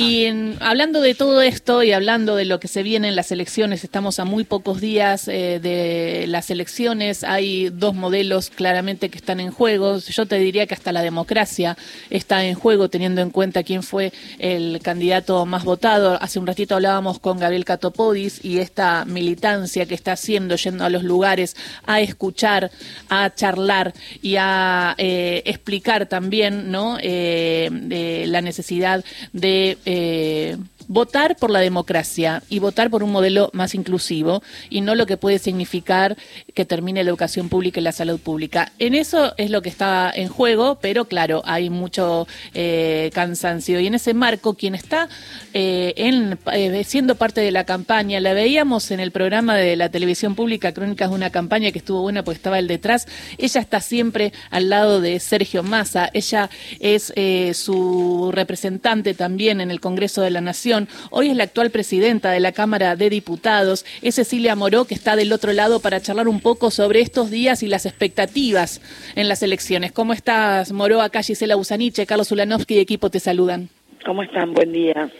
Y 0.00 0.56
hablando 0.60 1.02
de 1.02 1.14
todo 1.14 1.42
esto 1.42 1.82
y 1.82 1.92
hablando 1.92 2.34
de 2.34 2.46
lo 2.46 2.58
que 2.58 2.68
se 2.68 2.82
viene 2.82 3.08
en 3.08 3.16
las 3.16 3.32
elecciones, 3.32 3.84
estamos 3.84 4.18
a 4.18 4.24
muy 4.24 4.44
pocos 4.44 4.80
días 4.80 5.28
eh, 5.28 5.60
de 5.62 6.24
las 6.26 6.50
elecciones, 6.50 7.22
hay 7.22 7.68
dos 7.68 7.94
modelos 7.94 8.48
claramente 8.48 9.10
que 9.10 9.18
están 9.18 9.40
en 9.40 9.50
juego. 9.50 9.98
Yo 9.98 10.24
te 10.24 10.38
diría 10.38 10.66
que 10.66 10.72
hasta 10.72 10.92
la 10.92 11.02
democracia 11.02 11.76
está 12.08 12.42
en 12.46 12.54
juego, 12.54 12.88
teniendo 12.88 13.20
en 13.20 13.28
cuenta 13.28 13.62
quién 13.62 13.82
fue 13.82 14.10
el 14.38 14.80
candidato 14.82 15.44
más 15.44 15.64
votado. 15.64 16.16
Hace 16.22 16.38
un 16.38 16.46
ratito 16.46 16.76
hablábamos 16.76 17.18
con 17.18 17.38
Gabriel 17.38 17.66
Catopodis 17.66 18.42
y 18.42 18.58
esta 18.58 19.04
militancia 19.04 19.84
que 19.84 19.94
está 19.94 20.12
haciendo, 20.12 20.56
yendo 20.56 20.84
a 20.84 20.88
los 20.88 21.04
lugares 21.04 21.56
a 21.84 22.00
escuchar, 22.00 22.70
a 23.10 23.34
charlar 23.34 23.92
y 24.22 24.36
a 24.38 24.94
eh, 24.96 25.42
explicar 25.44 26.06
también 26.06 26.70
¿no? 26.70 26.96
Eh, 27.02 28.24
la 28.26 28.40
necesidad 28.40 29.04
de 29.34 29.76
eh, 29.92 30.56
votar 30.86 31.36
por 31.36 31.50
la 31.50 31.58
democracia 31.58 32.44
y 32.48 32.60
votar 32.60 32.90
por 32.90 33.02
un 33.02 33.10
modelo 33.10 33.50
más 33.52 33.74
inclusivo 33.74 34.40
y 34.68 34.80
no 34.82 34.94
lo 34.94 35.06
que 35.06 35.16
puede 35.16 35.40
significar 35.40 36.16
que 36.54 36.64
termine 36.64 37.02
la 37.02 37.10
educación 37.10 37.48
pública 37.48 37.80
y 37.80 37.82
la 37.82 37.90
salud 37.92 38.20
pública. 38.20 38.72
En 38.78 38.94
eso 38.94 39.34
es 39.36 39.50
lo 39.50 39.62
que 39.62 39.68
está 39.68 40.12
en 40.14 40.28
juego, 40.28 40.78
pero 40.80 41.06
claro, 41.06 41.42
hay 41.44 41.70
mucho 41.70 42.28
eh, 42.54 43.10
cansancio. 43.14 43.80
Y 43.80 43.88
en 43.88 43.94
ese 43.94 44.14
marco, 44.14 44.54
quien 44.54 44.76
está 44.76 45.08
eh, 45.54 45.92
en, 45.96 46.38
siendo 46.84 47.16
parte 47.16 47.40
de 47.40 47.50
la 47.50 47.64
campaña, 47.64 48.20
la 48.20 48.32
veíamos 48.32 48.92
en 48.92 49.00
el 49.00 49.10
programa 49.10 49.56
de 49.56 49.74
la 49.74 49.88
televisión 49.88 50.36
pública, 50.36 50.72
Crónicas 50.72 51.10
de 51.10 51.16
una 51.16 51.30
campaña 51.30 51.72
que 51.72 51.78
estuvo 51.78 52.02
buena 52.02 52.22
porque 52.22 52.36
estaba 52.36 52.60
el 52.60 52.68
detrás, 52.68 53.08
ella 53.38 53.60
está 53.60 53.80
siempre 53.80 54.32
al 54.50 54.68
lado 54.68 55.00
de 55.00 55.18
Sergio 55.18 55.64
Massa, 55.64 56.10
ella 56.14 56.48
es 56.78 57.12
su 57.56 58.30
representante 58.32 59.14
también 59.14 59.60
en 59.60 59.70
el 59.70 59.79
Congreso 59.80 60.22
de 60.22 60.30
la 60.30 60.40
Nación 60.40 60.88
Hoy 61.10 61.30
es 61.30 61.36
la 61.36 61.44
actual 61.44 61.70
presidenta 61.70 62.30
de 62.30 62.40
la 62.40 62.52
Cámara 62.52 62.96
de 62.96 63.10
Diputados. 63.10 63.84
Es 64.02 64.16
Cecilia 64.16 64.54
Moró, 64.54 64.84
que 64.84 64.94
está 64.94 65.16
del 65.16 65.32
otro 65.32 65.52
lado 65.52 65.80
para 65.80 66.00
charlar 66.00 66.28
un 66.28 66.40
poco 66.40 66.70
sobre 66.70 67.00
estos 67.00 67.30
días 67.30 67.62
y 67.62 67.68
las 67.68 67.86
expectativas 67.86 68.80
en 69.16 69.28
las 69.28 69.42
elecciones. 69.42 69.92
¿Cómo 69.92 70.12
estás, 70.12 70.72
Moró? 70.72 71.00
Acá 71.00 71.22
Gisela 71.22 71.56
Busaniche, 71.56 72.06
Carlos 72.06 72.30
Ulanovsky 72.32 72.74
y 72.74 72.78
equipo 72.78 73.10
te 73.10 73.20
saludan. 73.20 73.68
¿Cómo 74.04 74.22
están? 74.22 74.52
Buen 74.52 74.72
día. 74.72 75.10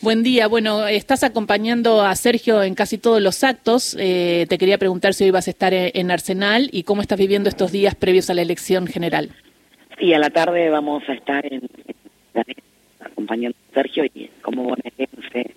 Buen 0.00 0.22
día. 0.22 0.46
Bueno, 0.46 0.86
estás 0.86 1.24
acompañando 1.24 2.02
a 2.02 2.14
Sergio 2.14 2.62
en 2.62 2.74
casi 2.74 2.96
todos 2.96 3.20
los 3.20 3.44
actos. 3.44 3.96
Eh, 3.98 4.46
te 4.48 4.56
quería 4.56 4.78
preguntar 4.78 5.12
si 5.12 5.24
hoy 5.24 5.30
vas 5.30 5.46
a 5.46 5.50
estar 5.50 5.74
en 5.74 6.10
Arsenal 6.10 6.70
y 6.72 6.84
cómo 6.84 7.02
estás 7.02 7.18
viviendo 7.18 7.48
estos 7.48 7.70
días 7.70 7.94
previos 7.94 8.30
a 8.30 8.34
la 8.34 8.42
elección 8.42 8.86
general. 8.86 9.30
Y 9.98 10.14
a 10.14 10.18
la 10.18 10.30
tarde 10.30 10.70
vamos 10.70 11.02
a 11.06 11.12
estar 11.12 11.44
en, 11.44 11.68
acompañando 13.00 13.56
a 13.70 13.74
Sergio 13.74 14.04
y 14.04 14.30
como 14.42 14.64
bonaerense 14.64 15.54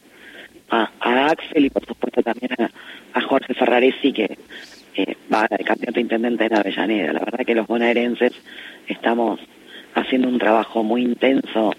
a, 0.70 0.90
a, 1.00 1.28
Axel 1.28 1.66
y 1.66 1.70
por 1.70 1.86
supuesto 1.86 2.22
también 2.22 2.52
a, 2.60 3.22
Jorge 3.22 3.54
Ferraresi 3.54 4.12
que 4.12 4.38
va 5.34 5.48
de 5.48 5.64
candidato 5.64 6.00
intendente 6.00 6.46
en 6.46 6.56
Avellaneda. 6.56 7.14
La 7.14 7.20
verdad 7.20 7.46
que 7.46 7.56
los 7.56 7.68
bonaerenses 7.68 8.34
estamos 8.88 9.40
haciendo 9.96 10.28
un 10.28 10.40
trabajo 10.40 10.84
muy 10.84 11.04
intenso 11.04 11.72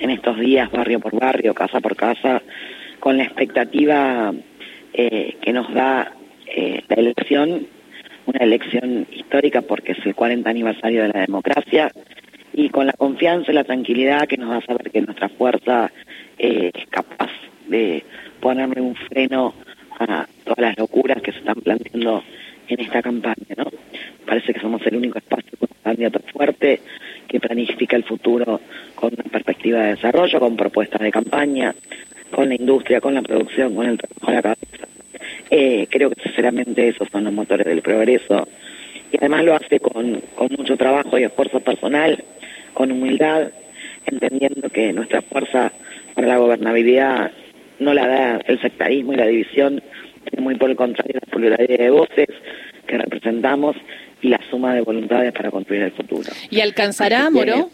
en 0.00 0.10
estos 0.10 0.38
días, 0.38 0.70
barrio 0.70 1.00
por 1.00 1.18
barrio, 1.18 1.54
casa 1.54 1.80
por 1.80 1.96
casa, 1.96 2.42
con 3.00 3.16
la 3.16 3.24
expectativa 3.24 4.32
eh, 4.92 5.36
que 5.40 5.52
nos 5.52 5.72
da 5.72 6.12
eh, 6.46 6.82
la 6.88 6.96
elección, 6.96 7.66
una 8.26 8.44
elección 8.44 9.06
histórica 9.12 9.62
porque 9.62 9.92
es 9.92 10.06
el 10.06 10.14
40 10.14 10.48
aniversario 10.48 11.02
de 11.02 11.08
la 11.08 11.20
democracia 11.20 11.90
y 12.58 12.70
con 12.70 12.86
la 12.86 12.92
confianza 12.92 13.52
y 13.52 13.54
la 13.54 13.62
tranquilidad 13.62 14.26
que 14.26 14.36
nos 14.36 14.50
da 14.50 14.60
saber 14.62 14.90
que 14.90 15.00
nuestra 15.00 15.28
fuerza 15.28 15.92
eh, 16.36 16.72
es 16.74 16.86
capaz 16.88 17.30
de 17.68 18.02
ponerle 18.40 18.80
un 18.80 18.96
freno 18.96 19.54
a 20.00 20.26
todas 20.42 20.58
las 20.58 20.76
locuras 20.76 21.22
que 21.22 21.30
se 21.30 21.38
están 21.38 21.60
planteando 21.60 22.24
en 22.66 22.80
esta 22.80 23.00
campaña, 23.00 23.54
¿no? 23.56 23.66
Parece 24.26 24.52
que 24.52 24.58
somos 24.58 24.84
el 24.86 24.96
único 24.96 25.18
espacio 25.18 25.52
con 25.56 25.68
un 25.70 25.82
candidato 25.84 26.18
fuerte 26.32 26.80
que 27.28 27.38
planifica 27.38 27.94
el 27.94 28.02
futuro 28.02 28.60
con 28.96 29.12
una 29.14 29.30
perspectiva 29.30 29.78
de 29.82 29.94
desarrollo, 29.94 30.40
con 30.40 30.56
propuestas 30.56 31.00
de 31.00 31.12
campaña, 31.12 31.72
con 32.32 32.48
la 32.48 32.56
industria, 32.56 33.00
con 33.00 33.14
la 33.14 33.22
producción, 33.22 33.76
con 33.76 33.86
el 33.86 33.98
trabajo 33.98 34.30
a 34.30 34.34
la 34.34 34.42
cabeza. 34.42 34.88
Eh, 35.48 35.86
creo 35.88 36.10
que 36.10 36.22
sinceramente 36.22 36.88
esos 36.88 37.08
son 37.08 37.22
los 37.22 37.32
motores 37.32 37.66
del 37.66 37.82
progreso 37.82 38.48
y 39.12 39.16
además 39.16 39.44
lo 39.44 39.54
hace 39.54 39.78
con, 39.78 40.20
con 40.34 40.48
mucho 40.58 40.76
trabajo 40.76 41.16
y 41.18 41.22
esfuerzo 41.22 41.60
personal 41.60 42.22
con 42.78 42.92
humildad, 42.92 43.48
entendiendo 44.06 44.68
que 44.68 44.92
nuestra 44.92 45.20
fuerza 45.20 45.72
para 46.14 46.28
la 46.28 46.38
gobernabilidad 46.38 47.32
no 47.80 47.92
la 47.92 48.06
da 48.06 48.40
el 48.46 48.60
sectarismo 48.60 49.14
y 49.14 49.16
la 49.16 49.26
división, 49.26 49.82
sino 50.30 50.42
muy 50.42 50.54
por 50.54 50.70
el 50.70 50.76
contrario 50.76 51.18
la 51.20 51.28
pluralidad 51.28 51.76
de 51.76 51.90
voces 51.90 52.28
que 52.86 52.96
representamos 52.96 53.74
y 54.22 54.28
la 54.28 54.40
suma 54.48 54.76
de 54.76 54.82
voluntades 54.82 55.32
para 55.32 55.50
construir 55.50 55.82
el 55.82 55.90
futuro. 55.90 56.30
¿Y 56.50 56.60
alcanzará, 56.60 57.28
Moro? 57.30 57.68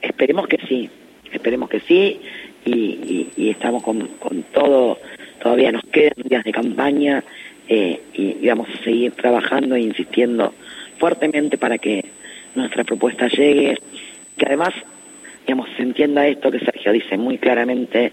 Esperemos 0.00 0.46
que 0.46 0.58
sí, 0.68 0.88
esperemos 1.32 1.68
que 1.68 1.80
sí, 1.80 2.20
y, 2.64 3.50
estamos 3.50 3.82
con, 3.82 4.06
con, 4.20 4.44
todo, 4.44 5.00
todavía 5.42 5.72
nos 5.72 5.82
quedan 5.86 6.22
días 6.22 6.44
de 6.44 6.52
campaña 6.52 7.24
eh, 7.68 8.00
y, 8.14 8.36
y 8.42 8.46
vamos 8.46 8.68
a 8.72 8.84
seguir 8.84 9.10
trabajando 9.10 9.74
e 9.74 9.80
insistiendo 9.80 10.54
fuertemente 10.98 11.58
para 11.58 11.78
que 11.78 12.04
nuestra 12.54 12.84
propuesta 12.84 13.26
llegue 13.26 13.76
que 14.36 14.46
además, 14.46 14.74
digamos, 15.46 15.68
se 15.76 15.82
entienda 15.82 16.26
esto 16.26 16.50
que 16.50 16.60
Sergio 16.60 16.92
dice 16.92 17.16
muy 17.16 17.38
claramente, 17.38 18.12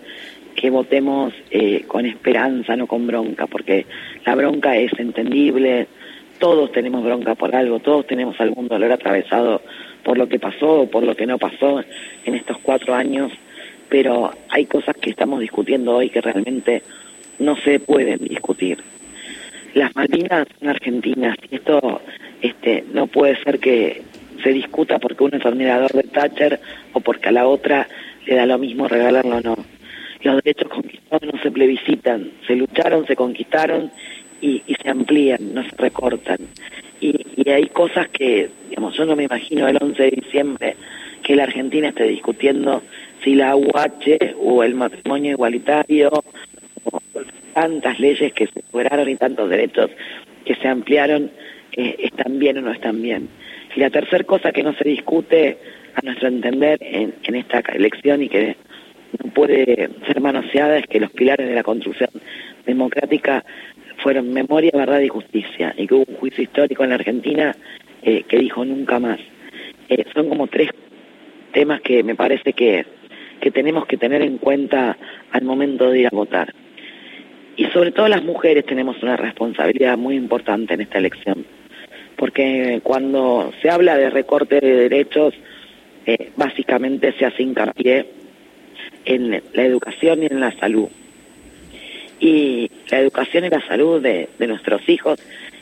que 0.55 0.69
votemos 0.69 1.33
eh, 1.51 1.83
con 1.87 2.05
esperanza, 2.05 2.75
no 2.75 2.87
con 2.87 3.07
bronca, 3.07 3.47
porque 3.47 3.85
la 4.25 4.35
bronca 4.35 4.75
es 4.77 4.91
entendible, 4.97 5.87
todos 6.39 6.71
tenemos 6.71 7.03
bronca 7.03 7.35
por 7.35 7.55
algo, 7.55 7.79
todos 7.79 8.07
tenemos 8.07 8.39
algún 8.39 8.67
dolor 8.67 8.91
atravesado 8.91 9.61
por 10.03 10.17
lo 10.17 10.27
que 10.27 10.39
pasó 10.39 10.81
o 10.81 10.89
por 10.89 11.03
lo 11.03 11.15
que 11.15 11.25
no 11.25 11.37
pasó 11.37 11.83
en 12.25 12.35
estos 12.35 12.57
cuatro 12.59 12.93
años, 12.93 13.31
pero 13.89 14.31
hay 14.49 14.65
cosas 14.65 14.95
que 14.97 15.09
estamos 15.09 15.39
discutiendo 15.39 15.95
hoy 15.95 16.09
que 16.09 16.21
realmente 16.21 16.83
no 17.39 17.55
se 17.57 17.79
pueden 17.79 18.19
discutir. 18.19 18.77
Las 19.73 19.95
Malvinas 19.95 20.47
son 20.59 20.69
argentinas 20.69 21.35
y 21.49 21.55
esto 21.55 22.01
este, 22.41 22.83
no 22.93 23.07
puede 23.07 23.41
ser 23.43 23.59
que 23.59 24.01
se 24.43 24.49
discuta 24.49 24.99
porque 24.99 25.23
uno 25.23 25.37
es 25.37 25.45
admirador 25.45 25.91
de 25.91 26.03
Thatcher 26.03 26.59
o 26.93 26.99
porque 26.99 27.29
a 27.29 27.31
la 27.31 27.47
otra 27.47 27.87
le 28.25 28.35
da 28.35 28.45
lo 28.45 28.57
mismo 28.57 28.87
regalarlo 28.87 29.37
o 29.37 29.41
no. 29.41 29.57
Los 30.21 30.43
derechos 30.43 30.69
conquistados 30.69 31.33
no 31.33 31.41
se 31.41 31.51
plebiscitan, 31.51 32.31
se 32.47 32.55
lucharon, 32.55 33.05
se 33.07 33.15
conquistaron 33.15 33.91
y, 34.41 34.61
se 34.81 34.89
amplían, 34.89 35.53
no 35.53 35.63
se 35.63 35.75
recortan. 35.77 36.37
Y, 36.99 37.25
y, 37.35 37.49
hay 37.49 37.67
cosas 37.67 38.09
que, 38.09 38.49
digamos, 38.69 38.95
yo 38.95 39.05
no 39.05 39.15
me 39.15 39.23
imagino 39.23 39.67
el 39.67 39.77
11 39.81 40.03
de 40.03 40.11
diciembre 40.11 40.75
que 41.23 41.35
la 41.35 41.43
Argentina 41.43 41.89
esté 41.89 42.05
discutiendo 42.05 42.83
si 43.23 43.35
la 43.35 43.55
UH 43.55 44.35
o 44.39 44.63
el 44.63 44.75
matrimonio 44.75 45.31
igualitario 45.31 46.11
o 46.83 47.01
tantas 47.53 47.99
leyes 47.99 48.33
que 48.33 48.47
se 48.47 48.61
superaron 48.61 49.07
y 49.07 49.15
tantos 49.15 49.49
derechos 49.49 49.91
que 50.45 50.55
se 50.55 50.67
ampliaron 50.67 51.31
eh, 51.75 51.95
están 51.99 52.39
bien 52.39 52.57
o 52.57 52.61
no 52.61 52.71
están 52.71 53.01
bien. 53.01 53.29
Y 53.75 53.79
la 53.79 53.89
tercera 53.89 54.23
cosa 54.23 54.51
que 54.51 54.63
no 54.63 54.73
se 54.73 54.83
discute, 54.83 55.57
a 55.95 56.01
nuestro 56.03 56.27
entender, 56.27 56.77
en, 56.81 57.13
esta 57.35 57.59
elección 57.73 58.23
y 58.23 58.29
que 58.29 58.55
no 59.23 59.31
puede 59.31 59.89
ser 60.07 60.21
manoseada 60.21 60.77
es 60.77 60.87
que 60.87 60.99
los 60.99 61.11
pilares 61.11 61.47
de 61.47 61.55
la 61.55 61.63
construcción 61.63 62.09
democrática 62.65 63.43
fueron 63.97 64.33
memoria, 64.33 64.71
verdad 64.73 65.01
y 65.01 65.07
justicia, 65.07 65.73
y 65.77 65.87
que 65.87 65.93
hubo 65.93 66.05
un 66.07 66.15
juicio 66.15 66.43
histórico 66.43 66.83
en 66.83 66.89
la 66.89 66.95
Argentina 66.95 67.55
eh, 68.01 68.23
que 68.27 68.37
dijo 68.37 68.65
nunca 68.65 68.99
más. 68.99 69.19
Eh, 69.89 70.05
son 70.13 70.29
como 70.29 70.47
tres 70.47 70.69
temas 71.51 71.81
que 71.81 72.03
me 72.03 72.15
parece 72.15 72.53
que, 72.53 72.85
que 73.39 73.51
tenemos 73.51 73.85
que 73.85 73.97
tener 73.97 74.21
en 74.21 74.37
cuenta 74.37 74.97
al 75.31 75.43
momento 75.43 75.89
de 75.89 75.99
ir 75.99 76.07
a 76.07 76.15
votar. 76.15 76.53
Y 77.55 77.65
sobre 77.65 77.91
todo 77.91 78.07
las 78.07 78.23
mujeres 78.23 78.65
tenemos 78.65 79.01
una 79.03 79.15
responsabilidad 79.15 79.95
muy 79.95 80.15
importante 80.15 80.73
en 80.73 80.81
esta 80.81 80.97
elección 80.97 81.45
porque 82.17 82.79
cuando 82.83 83.51
se 83.61 83.69
habla 83.69 83.97
de 83.97 84.09
recorte 84.09 84.59
de 84.59 84.89
derechos, 84.89 85.33
eh, 86.05 86.31
básicamente 86.35 87.13
se 87.17 87.25
hace 87.25 87.43
hincapié 87.43 88.05
en 89.05 89.41
la 89.53 89.63
educación 89.63 90.23
y 90.23 90.27
en 90.27 90.39
la 90.39 90.51
salud. 90.57 90.89
Y 92.19 92.69
la 92.89 92.99
educación 92.99 93.45
y 93.45 93.49
la 93.49 93.65
salud 93.67 94.01
de, 94.01 94.29
nuestros 94.39 94.87
hijos 94.87 95.19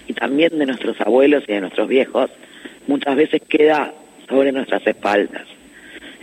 y 0.07 0.13
también 0.13 0.57
de 0.57 0.65
nuestros 0.65 0.99
abuelos 1.01 1.43
y 1.47 1.53
de 1.53 1.61
nuestros 1.61 1.87
viejos 1.87 2.29
muchas 2.87 3.15
veces 3.15 3.41
queda 3.47 3.93
sobre 4.27 4.51
nuestras 4.51 4.85
espaldas. 4.85 5.47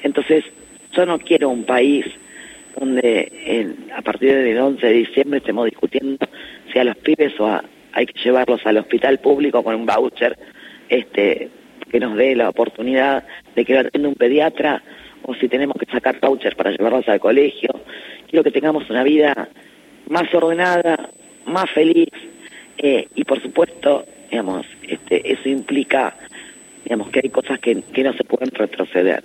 Entonces, 0.02 0.44
yo 0.92 1.06
no 1.06 1.18
quiero 1.18 1.48
un 1.48 1.64
país 1.64 2.04
donde 2.78 3.76
a 3.96 4.02
partir 4.02 4.34
del 4.34 4.58
11 4.58 4.86
de 4.86 4.92
diciembre 4.92 5.38
estemos 5.38 5.64
discutiendo 5.64 6.26
si 6.72 6.78
a 6.78 6.84
los 6.84 6.96
pibes 6.96 7.38
o 7.40 7.46
a, 7.46 7.64
hay 7.98 8.06
que 8.06 8.20
llevarlos 8.22 8.64
al 8.64 8.76
hospital 8.76 9.18
público 9.18 9.64
con 9.64 9.74
un 9.74 9.84
voucher 9.84 10.38
este 10.88 11.50
que 11.90 11.98
nos 11.98 12.16
dé 12.16 12.36
la 12.36 12.48
oportunidad 12.48 13.24
de 13.56 13.64
que 13.64 13.74
lo 13.74 13.80
atienda 13.80 14.08
un 14.08 14.14
pediatra 14.14 14.80
o 15.22 15.34
si 15.34 15.48
tenemos 15.48 15.76
que 15.76 15.86
sacar 15.86 16.20
vouchers 16.20 16.54
para 16.54 16.70
llevarlos 16.70 17.08
al 17.08 17.18
colegio 17.18 17.70
quiero 18.28 18.44
que 18.44 18.52
tengamos 18.52 18.88
una 18.88 19.02
vida 19.02 19.48
más 20.08 20.32
ordenada, 20.32 21.10
más 21.44 21.68
feliz 21.72 22.08
eh, 22.78 23.08
y 23.16 23.24
por 23.24 23.42
supuesto, 23.42 24.04
digamos, 24.30 24.64
este, 24.86 25.32
eso 25.32 25.48
implica 25.48 26.14
digamos 26.84 27.10
que 27.10 27.20
hay 27.24 27.30
cosas 27.30 27.58
que, 27.58 27.82
que 27.82 28.04
no 28.04 28.12
se 28.12 28.22
pueden 28.22 28.50
retroceder. 28.52 29.24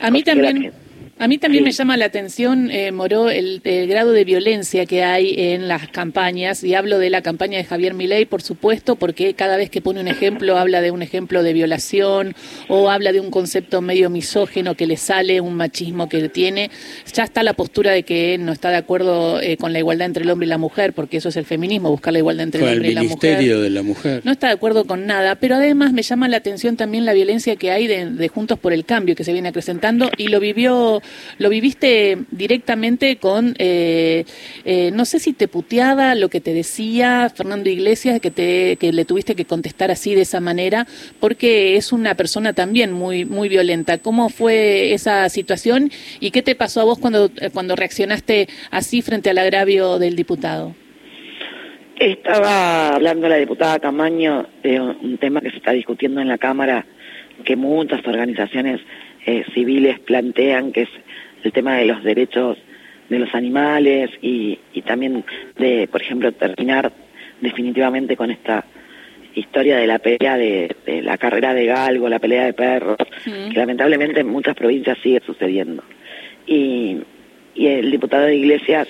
A 0.00 0.10
mí 0.12 0.22
también. 0.22 0.72
A 1.18 1.28
mí 1.28 1.38
también 1.38 1.62
me 1.62 1.70
llama 1.70 1.96
la 1.96 2.06
atención, 2.06 2.70
eh, 2.70 2.90
Moró, 2.90 3.30
el, 3.30 3.60
grado 3.62 4.12
de 4.12 4.24
violencia 4.24 4.86
que 4.86 5.04
hay 5.04 5.34
en 5.36 5.68
las 5.68 5.88
campañas, 5.88 6.64
y 6.64 6.74
hablo 6.74 6.98
de 6.98 7.10
la 7.10 7.22
campaña 7.22 7.58
de 7.58 7.64
Javier 7.64 7.94
Milei, 7.94 8.24
por 8.24 8.42
supuesto, 8.42 8.96
porque 8.96 9.34
cada 9.34 9.56
vez 9.56 9.70
que 9.70 9.80
pone 9.80 10.00
un 10.00 10.08
ejemplo, 10.08 10.58
habla 10.58 10.80
de 10.80 10.90
un 10.90 11.02
ejemplo 11.02 11.42
de 11.42 11.52
violación 11.52 12.34
o 12.68 12.90
habla 12.90 13.12
de 13.12 13.20
un 13.20 13.30
concepto 13.30 13.82
medio 13.82 14.10
misógeno 14.10 14.74
que 14.74 14.86
le 14.86 14.96
sale, 14.96 15.40
un 15.40 15.54
machismo 15.54 16.08
que 16.08 16.28
tiene. 16.28 16.70
Ya 17.14 17.24
está 17.24 17.42
la 17.42 17.52
postura 17.52 17.92
de 17.92 18.02
que 18.02 18.38
no 18.38 18.52
está 18.52 18.70
de 18.70 18.76
acuerdo 18.76 19.40
eh, 19.40 19.56
con 19.56 19.72
la 19.72 19.78
igualdad 19.78 20.06
entre 20.06 20.24
el 20.24 20.30
hombre 20.30 20.46
y 20.46 20.48
la 20.48 20.58
mujer, 20.58 20.92
porque 20.92 21.18
eso 21.18 21.28
es 21.28 21.36
el 21.36 21.44
feminismo, 21.44 21.90
buscar 21.90 22.12
la 22.12 22.18
igualdad 22.18 22.44
entre 22.44 22.62
el 22.62 22.72
hombre 22.72 22.90
y 22.90 22.94
la 22.94 23.02
mujer. 23.02 23.18
ministerio 23.18 23.60
de 23.60 23.70
la 23.70 23.82
mujer. 23.82 24.22
No 24.24 24.32
está 24.32 24.48
de 24.48 24.54
acuerdo 24.54 24.86
con 24.86 25.06
nada, 25.06 25.36
pero 25.36 25.56
además 25.56 25.92
me 25.92 26.02
llama 26.02 26.26
la 26.28 26.38
atención 26.38 26.76
también 26.76 27.04
la 27.04 27.12
violencia 27.12 27.54
que 27.56 27.70
hay 27.70 27.86
de, 27.86 28.10
de 28.10 28.28
Juntos 28.28 28.58
por 28.58 28.72
el 28.72 28.84
Cambio, 28.84 29.14
que 29.14 29.24
se 29.24 29.32
viene 29.32 29.50
acrecentando, 29.50 30.10
y 30.16 30.28
lo 30.28 30.40
vivió 30.40 31.01
lo 31.38 31.48
viviste 31.48 32.18
directamente 32.30 33.16
con, 33.16 33.54
eh, 33.58 34.24
eh, 34.64 34.90
no 34.92 35.04
sé 35.04 35.18
si 35.18 35.32
te 35.32 35.48
puteaba 35.48 36.14
lo 36.14 36.28
que 36.28 36.40
te 36.40 36.54
decía 36.54 37.30
Fernando 37.34 37.68
Iglesias, 37.70 38.20
que, 38.20 38.30
te, 38.30 38.76
que 38.76 38.92
le 38.92 39.04
tuviste 39.04 39.34
que 39.34 39.44
contestar 39.44 39.90
así 39.90 40.14
de 40.14 40.22
esa 40.22 40.40
manera, 40.40 40.86
porque 41.20 41.76
es 41.76 41.92
una 41.92 42.14
persona 42.14 42.52
también 42.52 42.92
muy, 42.92 43.24
muy 43.24 43.48
violenta. 43.48 43.98
¿Cómo 43.98 44.28
fue 44.28 44.92
esa 44.92 45.28
situación 45.28 45.90
y 46.20 46.30
qué 46.30 46.42
te 46.42 46.54
pasó 46.54 46.80
a 46.80 46.84
vos 46.84 46.98
cuando, 46.98 47.30
cuando 47.52 47.76
reaccionaste 47.76 48.48
así 48.70 49.02
frente 49.02 49.30
al 49.30 49.38
agravio 49.38 49.98
del 49.98 50.16
diputado? 50.16 50.74
Estaba 51.98 52.96
hablando 52.96 53.28
la 53.28 53.36
diputada 53.36 53.78
Camaño 53.78 54.46
de 54.62 54.80
un 54.80 55.18
tema 55.18 55.40
que 55.40 55.50
se 55.50 55.58
está 55.58 55.72
discutiendo 55.72 56.20
en 56.20 56.26
la 56.26 56.38
Cámara, 56.38 56.84
que 57.44 57.54
muchas 57.54 58.04
organizaciones 58.06 58.80
eh, 59.26 59.44
civiles 59.54 59.98
plantean, 60.00 60.72
que 60.72 60.82
es 60.82 60.88
el 61.44 61.52
tema 61.52 61.76
de 61.76 61.86
los 61.86 62.02
derechos 62.02 62.58
de 63.08 63.18
los 63.18 63.34
animales 63.34 64.10
y, 64.22 64.58
y 64.72 64.82
también 64.82 65.24
de, 65.58 65.88
por 65.88 66.00
ejemplo, 66.00 66.32
terminar 66.32 66.92
definitivamente 67.40 68.16
con 68.16 68.30
esta 68.30 68.64
historia 69.34 69.76
de 69.76 69.86
la 69.86 69.98
pelea 69.98 70.36
de, 70.36 70.74
la 71.02 71.18
carrera 71.18 71.54
de 71.54 71.66
galgo, 71.66 72.08
la 72.08 72.18
pelea 72.18 72.44
de 72.44 72.52
perros, 72.52 72.96
que 73.24 73.58
lamentablemente 73.58 74.20
en 74.20 74.28
muchas 74.28 74.54
provincias 74.54 74.98
sigue 75.02 75.20
sucediendo. 75.24 75.82
Y, 76.46 76.98
y 77.54 77.66
el 77.66 77.90
diputado 77.90 78.26
de 78.26 78.36
Iglesias, 78.36 78.88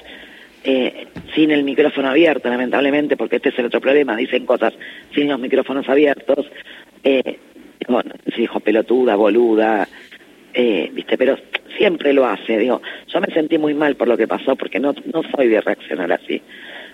eh, 0.64 1.08
sin 1.34 1.50
el 1.50 1.64
micrófono 1.64 2.08
abierto, 2.08 2.48
lamentablemente, 2.48 3.16
porque 3.16 3.36
este 3.36 3.50
es 3.50 3.58
el 3.58 3.66
otro 3.66 3.80
problema, 3.80 4.16
dicen 4.16 4.46
cosas 4.46 4.74
sin 5.14 5.28
los 5.28 5.38
micrófonos 5.38 5.88
abiertos, 5.88 6.46
eh, 7.04 7.38
bueno, 7.88 8.12
se 8.32 8.42
dijo 8.42 8.60
pelotuda, 8.60 9.16
boluda, 9.16 9.88
eh, 10.54 10.90
viste, 10.92 11.16
pero 11.16 11.36
siempre 11.76 12.12
lo 12.12 12.26
hace, 12.26 12.58
digo, 12.58 12.80
yo 13.08 13.20
me 13.20 13.32
sentí 13.32 13.58
muy 13.58 13.74
mal 13.74 13.96
por 13.96 14.08
lo 14.08 14.16
que 14.16 14.28
pasó 14.28 14.56
porque 14.56 14.78
no, 14.78 14.94
no 15.12 15.22
soy 15.34 15.48
de 15.48 15.60
reaccionar 15.60 16.12
así, 16.12 16.40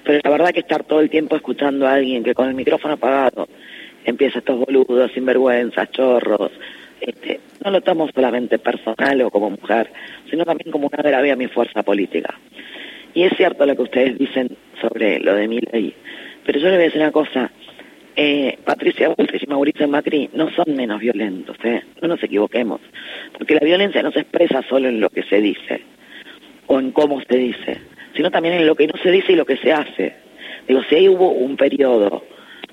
pero 0.05 0.21
la 0.23 0.31
verdad 0.31 0.51
que 0.51 0.61
estar 0.61 0.85
todo 0.85 1.01
el 1.01 1.11
tiempo 1.11 1.37
escuchando 1.37 1.87
a 1.87 1.95
alguien 1.95 2.23
que 2.23 2.35
con 2.35 2.49
el 2.49 2.55
micrófono 2.55 2.95
apagado 2.95 3.49
empieza 4.05 4.39
estos 4.39 4.59
boludos, 4.59 5.13
sinvergüenzas, 5.13 5.91
chorros, 5.91 6.53
este, 7.01 7.41
no 7.65 7.71
lo 7.71 7.81
tomo 7.81 8.09
solamente 8.15 8.59
personal 8.59 9.21
o 9.23 9.31
como 9.31 9.51
mujer, 9.51 9.91
sino 10.31 10.45
también 10.45 10.71
como 10.71 10.89
una 10.93 11.03
grave 11.03 11.31
a 11.31 11.37
mi 11.37 11.47
fuerza 11.47 11.83
política. 11.83 12.35
Y 13.15 13.25
es 13.25 13.33
cierto 13.37 13.67
lo 13.67 13.77
que 13.77 13.83
ustedes 13.83 14.19
dicen 14.19 14.57
sobre 14.81 15.21
lo 15.21 15.35
de 15.35 15.49
mi 15.49 15.61
ley, 15.61 15.95
pero 16.45 16.59
yo 16.59 16.67
le 16.67 16.77
voy 16.77 16.83
a 16.83 16.85
decir 16.85 17.01
una 17.01 17.13
cosa, 17.13 17.51
eh, 18.21 18.59
Patricia 18.65 19.11
Bullrich 19.11 19.45
y 19.45 19.47
Mauricio 19.47 19.87
Macri 19.87 20.29
no 20.33 20.51
son 20.51 20.75
menos 20.75 20.99
violentos, 20.99 21.57
¿eh? 21.63 21.85
no 22.03 22.09
nos 22.09 22.21
equivoquemos, 22.21 22.81
porque 23.33 23.55
la 23.55 23.61
violencia 23.61 24.03
no 24.03 24.11
se 24.11 24.23
expresa 24.23 24.61
solo 24.69 24.89
en 24.89 24.99
lo 24.99 25.09
que 25.09 25.23
se 25.23 25.41
dice 25.41 25.83
o 26.67 26.81
en 26.81 26.91
cómo 26.91 27.23
se 27.23 27.37
dice, 27.37 27.79
sino 28.17 28.33
también 28.33 28.55
en 28.57 28.67
lo 28.67 28.75
que 28.75 28.89
no 28.89 28.95
se 29.01 29.13
dice 29.13 29.35
y 29.35 29.37
lo 29.37 29.47
que 29.47 29.57
se 29.59 29.73
hace. 29.73 30.17
Digo, 30.67 30.83
si 30.89 30.97
ahí 30.97 31.09
hubo 31.09 31.31
un 31.31 31.57
periodo 31.57 32.25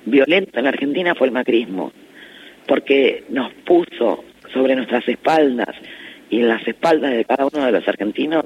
violento 0.05 0.57
en 0.57 0.63
la 0.63 0.69
Argentina 0.69 1.13
fue 1.13 1.27
el 1.27 1.33
macrismo, 1.33 1.91
porque 2.65 3.25
nos 3.29 3.53
puso 3.53 4.23
sobre 4.51 4.75
nuestras 4.75 5.07
espaldas 5.07 5.75
y 6.31 6.39
en 6.39 6.47
las 6.47 6.67
espaldas 6.67 7.11
de 7.11 7.23
cada 7.23 7.45
uno 7.45 7.63
de 7.67 7.71
los 7.71 7.87
argentinos 7.87 8.45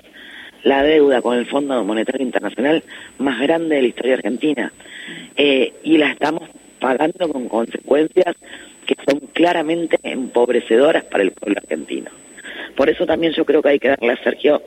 la 0.63 0.84
deuda 0.84 1.22
con 1.22 1.38
el 1.38 1.45
Fondo 1.45 1.81
Monetario 1.86 2.25
Internacional 2.25 2.84
más 3.19 3.40
grande 3.40 3.78
de 3.78 3.84
la 3.84 3.88
historia 3.88 4.16
argentina. 4.16 4.74
Eh, 5.38 5.75
y 5.84 5.98
la 5.98 6.12
estamos 6.12 6.50
pagando 6.80 7.28
con 7.30 7.48
consecuencias 7.48 8.36
que 8.86 8.96
son 9.08 9.20
claramente 9.34 9.98
empobrecedoras 10.04 11.04
para 11.06 11.24
el 11.24 11.31
pueblo 11.31 11.60
argentino. 11.62 12.10
Por 12.76 12.90
eso 12.90 13.06
también 13.06 13.34
yo 13.34 13.46
creo 13.46 13.62
que 13.62 13.70
hay 13.70 13.80
que 13.80 13.90
darle 13.90 14.14
a 14.14 14.24
Sergio 14.24 14.62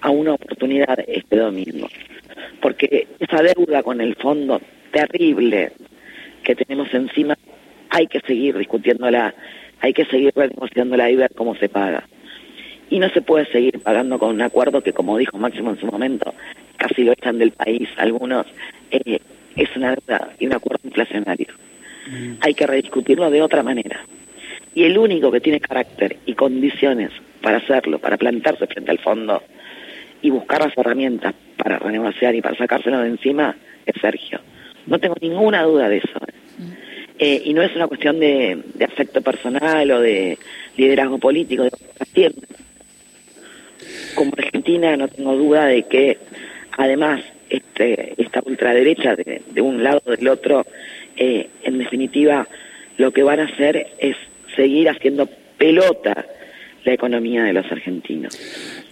a 0.00 0.10
una 0.10 0.34
oportunidad 0.34 0.98
este 1.06 1.36
domingo, 1.36 1.88
porque 2.60 3.06
esa 3.18 3.42
deuda 3.42 3.82
con 3.82 4.00
el 4.00 4.14
fondo 4.16 4.60
terrible 4.92 5.72
que 6.42 6.54
tenemos 6.54 6.92
encima 6.94 7.36
hay 7.90 8.06
que 8.06 8.20
seguir 8.20 8.56
discutiéndola, 8.56 9.34
hay 9.80 9.92
que 9.92 10.04
seguir 10.06 10.32
renegociándola 10.34 11.10
y 11.10 11.16
ver 11.16 11.30
cómo 11.34 11.54
se 11.56 11.68
paga. 11.68 12.04
Y 12.90 12.98
no 12.98 13.08
se 13.10 13.20
puede 13.20 13.46
seguir 13.46 13.80
pagando 13.80 14.18
con 14.18 14.30
un 14.30 14.40
acuerdo 14.40 14.80
que, 14.80 14.92
como 14.92 15.18
dijo 15.18 15.36
Máximo 15.36 15.70
en 15.70 15.80
su 15.80 15.86
momento, 15.86 16.34
casi 16.76 17.04
lo 17.04 17.12
echan 17.12 17.38
del 17.38 17.52
país 17.52 17.88
algunos, 17.96 18.46
eh, 18.90 19.20
es 19.58 19.76
una 19.76 19.94
deuda 19.94 20.30
y 20.38 20.46
un 20.46 20.54
acuerdo 20.54 20.80
inflacionario. 20.84 21.48
Mm. 22.08 22.34
Hay 22.40 22.54
que 22.54 22.66
rediscutirlo 22.66 23.30
de 23.30 23.42
otra 23.42 23.62
manera. 23.62 24.00
Y 24.74 24.84
el 24.84 24.96
único 24.96 25.30
que 25.32 25.40
tiene 25.40 25.60
carácter 25.60 26.16
y 26.24 26.34
condiciones 26.34 27.10
para 27.42 27.58
hacerlo, 27.58 27.98
para 27.98 28.16
plantarse 28.16 28.66
frente 28.66 28.90
al 28.90 28.98
fondo 28.98 29.42
y 30.22 30.30
buscar 30.30 30.64
las 30.64 30.76
herramientas 30.76 31.34
para 31.56 31.78
renegociar 31.78 32.34
y 32.34 32.40
para 32.40 32.56
sacárselo 32.56 33.00
de 33.00 33.08
encima, 33.08 33.56
es 33.84 34.00
Sergio. 34.00 34.40
No 34.86 34.98
tengo 34.98 35.16
ninguna 35.20 35.62
duda 35.64 35.88
de 35.88 35.98
eso. 35.98 36.18
Mm. 36.58 36.72
Eh, 37.18 37.42
y 37.46 37.52
no 37.52 37.62
es 37.62 37.74
una 37.74 37.88
cuestión 37.88 38.20
de, 38.20 38.62
afecto 38.84 39.20
personal 39.22 39.90
o 39.90 40.00
de 40.00 40.38
liderazgo 40.76 41.18
político, 41.18 41.64
de 41.64 42.32
Como 44.14 44.32
Argentina 44.36 44.96
no 44.96 45.08
tengo 45.08 45.34
duda 45.34 45.66
de 45.66 45.82
que 45.82 46.18
además 46.76 47.22
este, 47.50 48.14
esta 48.22 48.40
ultraderecha 48.44 49.16
de, 49.16 49.27
de 49.52 49.60
un 49.60 49.82
lado 49.82 50.02
o 50.04 50.10
del 50.10 50.28
otro, 50.28 50.66
eh, 51.16 51.48
en 51.62 51.78
definitiva, 51.78 52.48
lo 52.96 53.12
que 53.12 53.22
van 53.22 53.40
a 53.40 53.44
hacer 53.44 53.86
es 53.98 54.16
seguir 54.56 54.88
haciendo 54.88 55.28
pelota 55.56 56.24
la 56.84 56.92
economía 56.92 57.44
de 57.44 57.52
los 57.52 57.70
argentinos. 57.70 58.38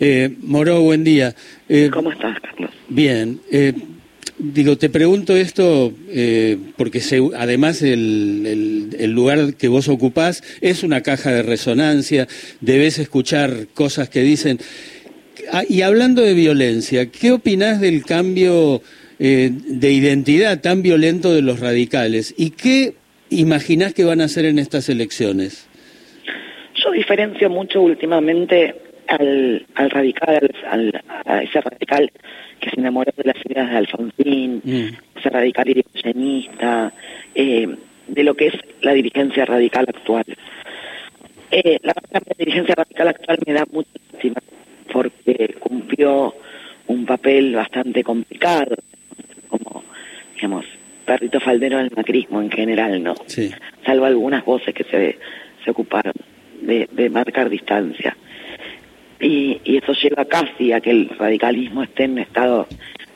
Eh, 0.01 0.31
Moro, 0.41 0.81
buen 0.83 1.05
día. 1.05 1.35
Eh, 1.69 1.89
¿Cómo 1.93 2.11
estás, 2.11 2.39
Carlos? 2.41 2.71
Bien. 2.89 3.41
Eh, 3.51 3.73
digo, 4.39 4.77
te 4.77 4.91
pregunto 4.91 5.35
esto 5.35 5.93
eh, 6.09 6.59
porque 6.77 7.01
además 7.37 7.83
el, 7.83 8.91
el, 8.99 9.11
lugar 9.13 9.55
que 9.55 9.69
vos 9.69 9.89
ocupás 9.89 10.43
es 10.61 10.83
una 10.83 11.03
caja 11.03 11.31
de 11.31 11.43
resonancia, 11.43 12.29
debes 12.61 12.99
escuchar 12.99 13.69
cosas 13.73 14.09
que 14.11 14.21
dicen 14.21 14.59
Ah, 15.53 15.65
y 15.69 15.83
hablando 15.83 16.23
de 16.23 16.35
violencia, 16.35 17.07
¿qué 17.07 17.31
opinás 17.31 17.81
del 17.81 18.05
cambio 18.05 18.83
eh, 19.19 19.51
de 19.53 19.93
identidad 19.93 20.61
tan 20.61 20.83
violento 20.83 21.33
de 21.33 21.43
los 21.43 21.61
radicales? 21.61 22.35
¿Y 22.37 22.51
qué 22.51 22.95
imaginás 23.31 23.95
que 23.95 24.05
van 24.05 24.21
a 24.21 24.25
hacer 24.25 24.45
en 24.45 24.59
estas 24.59 24.89
elecciones? 24.89 25.69
Yo 26.75 26.91
diferencio 26.93 27.49
mucho 27.49 27.83
últimamente 27.83 28.75
al, 29.09 29.67
al 29.75 29.91
radical, 29.91 30.51
al, 30.69 31.03
a 31.25 31.43
ese 31.43 31.61
radical 31.61 32.11
que 32.61 32.71
se 32.71 32.81
enamoró 32.81 33.13
de 33.17 33.25
las 33.25 33.37
ideas 33.47 33.71
de 33.71 33.77
Alfonsín, 33.77 34.63
mm. 34.65 35.19
ese 35.19 35.31
radical 35.31 35.69
irigoyenista, 35.69 36.93
eh, 37.35 37.69
de 38.09 38.25
lo 38.25 38.35
que 38.35 38.49
es 38.49 38.55
la 38.83 38.93
dirigencia 38.93 39.45
radical 39.45 39.87
actual. 39.89 40.25
Eh, 41.51 41.79
la, 41.83 41.95
la 42.11 42.21
dirigencia 42.39 42.75
radical 42.75 43.09
actual 43.09 43.39
me 43.47 43.53
da 43.53 43.65
mucha 43.71 43.91
estima 44.13 44.41
porque 44.93 45.55
cumplió 45.59 46.35
un 46.87 47.05
papel 47.05 47.55
bastante 47.55 48.03
complicado, 48.03 48.77
como, 49.47 49.85
digamos, 50.35 50.65
perrito 51.05 51.41
faldero 51.41 51.79
del 51.79 51.91
macrismo 51.95 52.41
en 52.41 52.51
general, 52.51 53.03
¿no? 53.03 53.15
Sí. 53.27 53.51
Salvo 53.85 54.05
algunas 54.05 54.45
voces 54.45 54.75
que 54.75 54.85
se, 54.85 55.19
se 55.65 55.71
ocuparon 55.71 56.15
de, 56.61 56.89
de 56.91 57.11
marcar 57.11 57.49
distancia. 57.49 58.17
Y, 59.21 59.61
y 59.65 59.79
eso 59.79 59.93
lleva 59.93 60.25
casi 60.27 60.73
a 60.73 60.81
que 60.81 60.91
el 60.91 61.09
radicalismo 61.19 61.83
esté 61.83 62.05
en 62.05 62.13
un 62.13 62.19
estado 62.19 62.67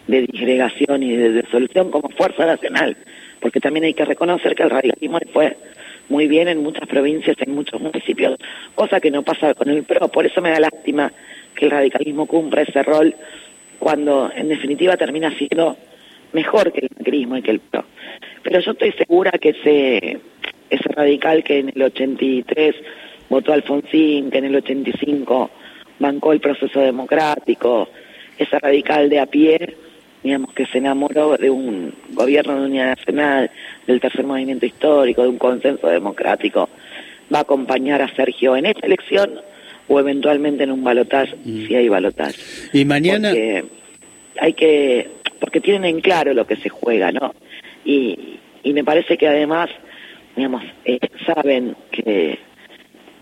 de 0.06 0.22
disgregación 0.22 1.02
y 1.02 1.16
de 1.16 1.42
disolución 1.42 1.90
como 1.90 2.08
fuerza 2.10 2.46
nacional, 2.46 2.96
porque 3.40 3.60
también 3.60 3.84
hay 3.84 3.94
que 3.94 4.04
reconocer 4.04 4.54
que 4.54 4.62
el 4.62 4.70
radicalismo 4.70 5.18
fue 5.32 5.56
muy 6.08 6.26
bien 6.26 6.48
en 6.48 6.62
muchas 6.62 6.88
provincias, 6.88 7.36
en 7.40 7.54
muchos 7.54 7.80
municipios, 7.80 8.36
cosa 8.74 9.00
que 9.00 9.10
no 9.10 9.22
pasa 9.22 9.54
con 9.54 9.68
el 9.70 9.84
PRO, 9.84 10.08
por 10.08 10.26
eso 10.26 10.40
me 10.40 10.50
da 10.50 10.60
lástima 10.60 11.12
que 11.54 11.66
el 11.66 11.70
radicalismo 11.70 12.26
cumpla 12.26 12.62
ese 12.62 12.82
rol 12.82 13.14
cuando 13.78 14.30
en 14.34 14.48
definitiva 14.48 14.96
termina 14.96 15.30
siendo 15.38 15.76
mejor 16.32 16.72
que 16.72 16.80
el 16.80 16.88
macrismo 16.96 17.36
y 17.36 17.42
que 17.42 17.50
el 17.50 17.60
PRO. 17.60 17.84
Pero 18.42 18.60
yo 18.60 18.72
estoy 18.72 18.92
segura 18.92 19.32
que 19.32 19.50
ese, 19.50 20.20
ese 20.70 20.88
radical 20.90 21.44
que 21.44 21.58
en 21.58 21.72
el 21.74 21.82
83 21.82 22.74
votó 23.28 23.52
Alfonsín, 23.52 24.30
que 24.30 24.38
en 24.38 24.46
el 24.46 24.56
85 24.56 25.50
bancó 25.98 26.32
el 26.32 26.40
proceso 26.40 26.80
democrático, 26.80 27.88
ese 28.38 28.58
radical 28.58 29.08
de 29.08 29.20
a 29.20 29.26
pie, 29.26 29.76
digamos, 30.22 30.52
que 30.54 30.66
se 30.66 30.78
enamoró 30.78 31.36
de 31.36 31.50
un 31.50 31.94
gobierno 32.10 32.58
de 32.60 32.66
unidad 32.66 32.96
nacional, 32.96 33.50
del 33.86 34.00
tercer 34.00 34.24
movimiento 34.24 34.66
histórico, 34.66 35.22
de 35.22 35.28
un 35.28 35.38
consenso 35.38 35.88
democrático, 35.88 36.68
va 37.32 37.38
a 37.38 37.42
acompañar 37.42 38.02
a 38.02 38.14
Sergio 38.14 38.56
en 38.56 38.66
esta 38.66 38.86
elección 38.86 39.40
o 39.88 40.00
eventualmente 40.00 40.64
en 40.64 40.72
un 40.72 40.84
balotaje, 40.84 41.36
mm. 41.44 41.66
si 41.66 41.74
hay 41.74 41.88
balotaje. 41.88 42.36
Y 42.72 42.84
mañana... 42.84 43.32
hay 44.40 44.52
que, 44.54 45.08
porque 45.40 45.60
tienen 45.60 45.84
en 45.84 46.00
claro 46.00 46.34
lo 46.34 46.46
que 46.46 46.56
se 46.56 46.68
juega, 46.68 47.10
¿no? 47.10 47.34
Y, 47.84 48.38
y 48.62 48.72
me 48.72 48.84
parece 48.84 49.16
que 49.16 49.26
además, 49.26 49.70
digamos, 50.36 50.62
eh, 50.84 51.00
saben 51.26 51.74
que, 51.90 52.38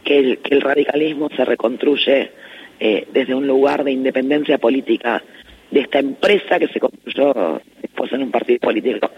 que 0.04 0.18
el, 0.18 0.38
que 0.38 0.54
el 0.54 0.60
radicalismo 0.60 1.28
se 1.34 1.44
reconstruye 1.44 2.32
eh, 2.80 3.06
desde 3.12 3.34
un 3.34 3.46
lugar 3.46 3.84
de 3.84 3.92
independencia 3.92 4.58
política 4.58 5.22
de 5.70 5.80
esta 5.80 5.98
empresa 5.98 6.58
que 6.58 6.68
se 6.68 6.80
construyó 6.80 7.60
después 7.80 8.12
en 8.12 8.22
un 8.22 8.30
partido 8.30 8.58
político 8.60 9.10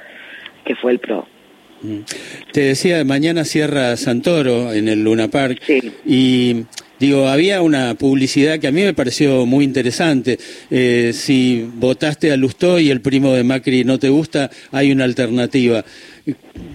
que 0.65 0.75
fue 0.75 0.93
el 0.93 0.99
PRO. 0.99 1.27
Mm. 1.83 2.01
Te 2.53 2.61
decía, 2.61 3.05
mañana 3.05 3.45
cierra 3.45 3.97
Santoro 3.97 4.73
en 4.73 4.89
el 4.89 5.03
Luna 5.03 5.29
Park 5.29 5.63
y 6.05 6.65
digo, 7.01 7.27
había 7.27 7.63
una 7.63 7.95
publicidad 7.95 8.61
que 8.61 8.69
a 8.69 8.73
mí 8.73 8.83
me 8.83 8.95
pareció 8.95 9.47
muy 9.47 9.65
interesante. 9.65 10.39
Eh, 10.71 11.11
si 11.15 11.69
votaste 11.75 12.31
a 12.31 12.37
Lustó 12.37 12.79
y 12.79 12.91
el 12.91 13.01
primo 13.01 13.33
de 13.33 13.43
Macri 13.43 13.83
no 13.85 13.99
te 13.99 14.11
gusta, 14.11 14.51
hay 14.71 14.93
una 14.93 15.05
alternativa. 15.05 15.83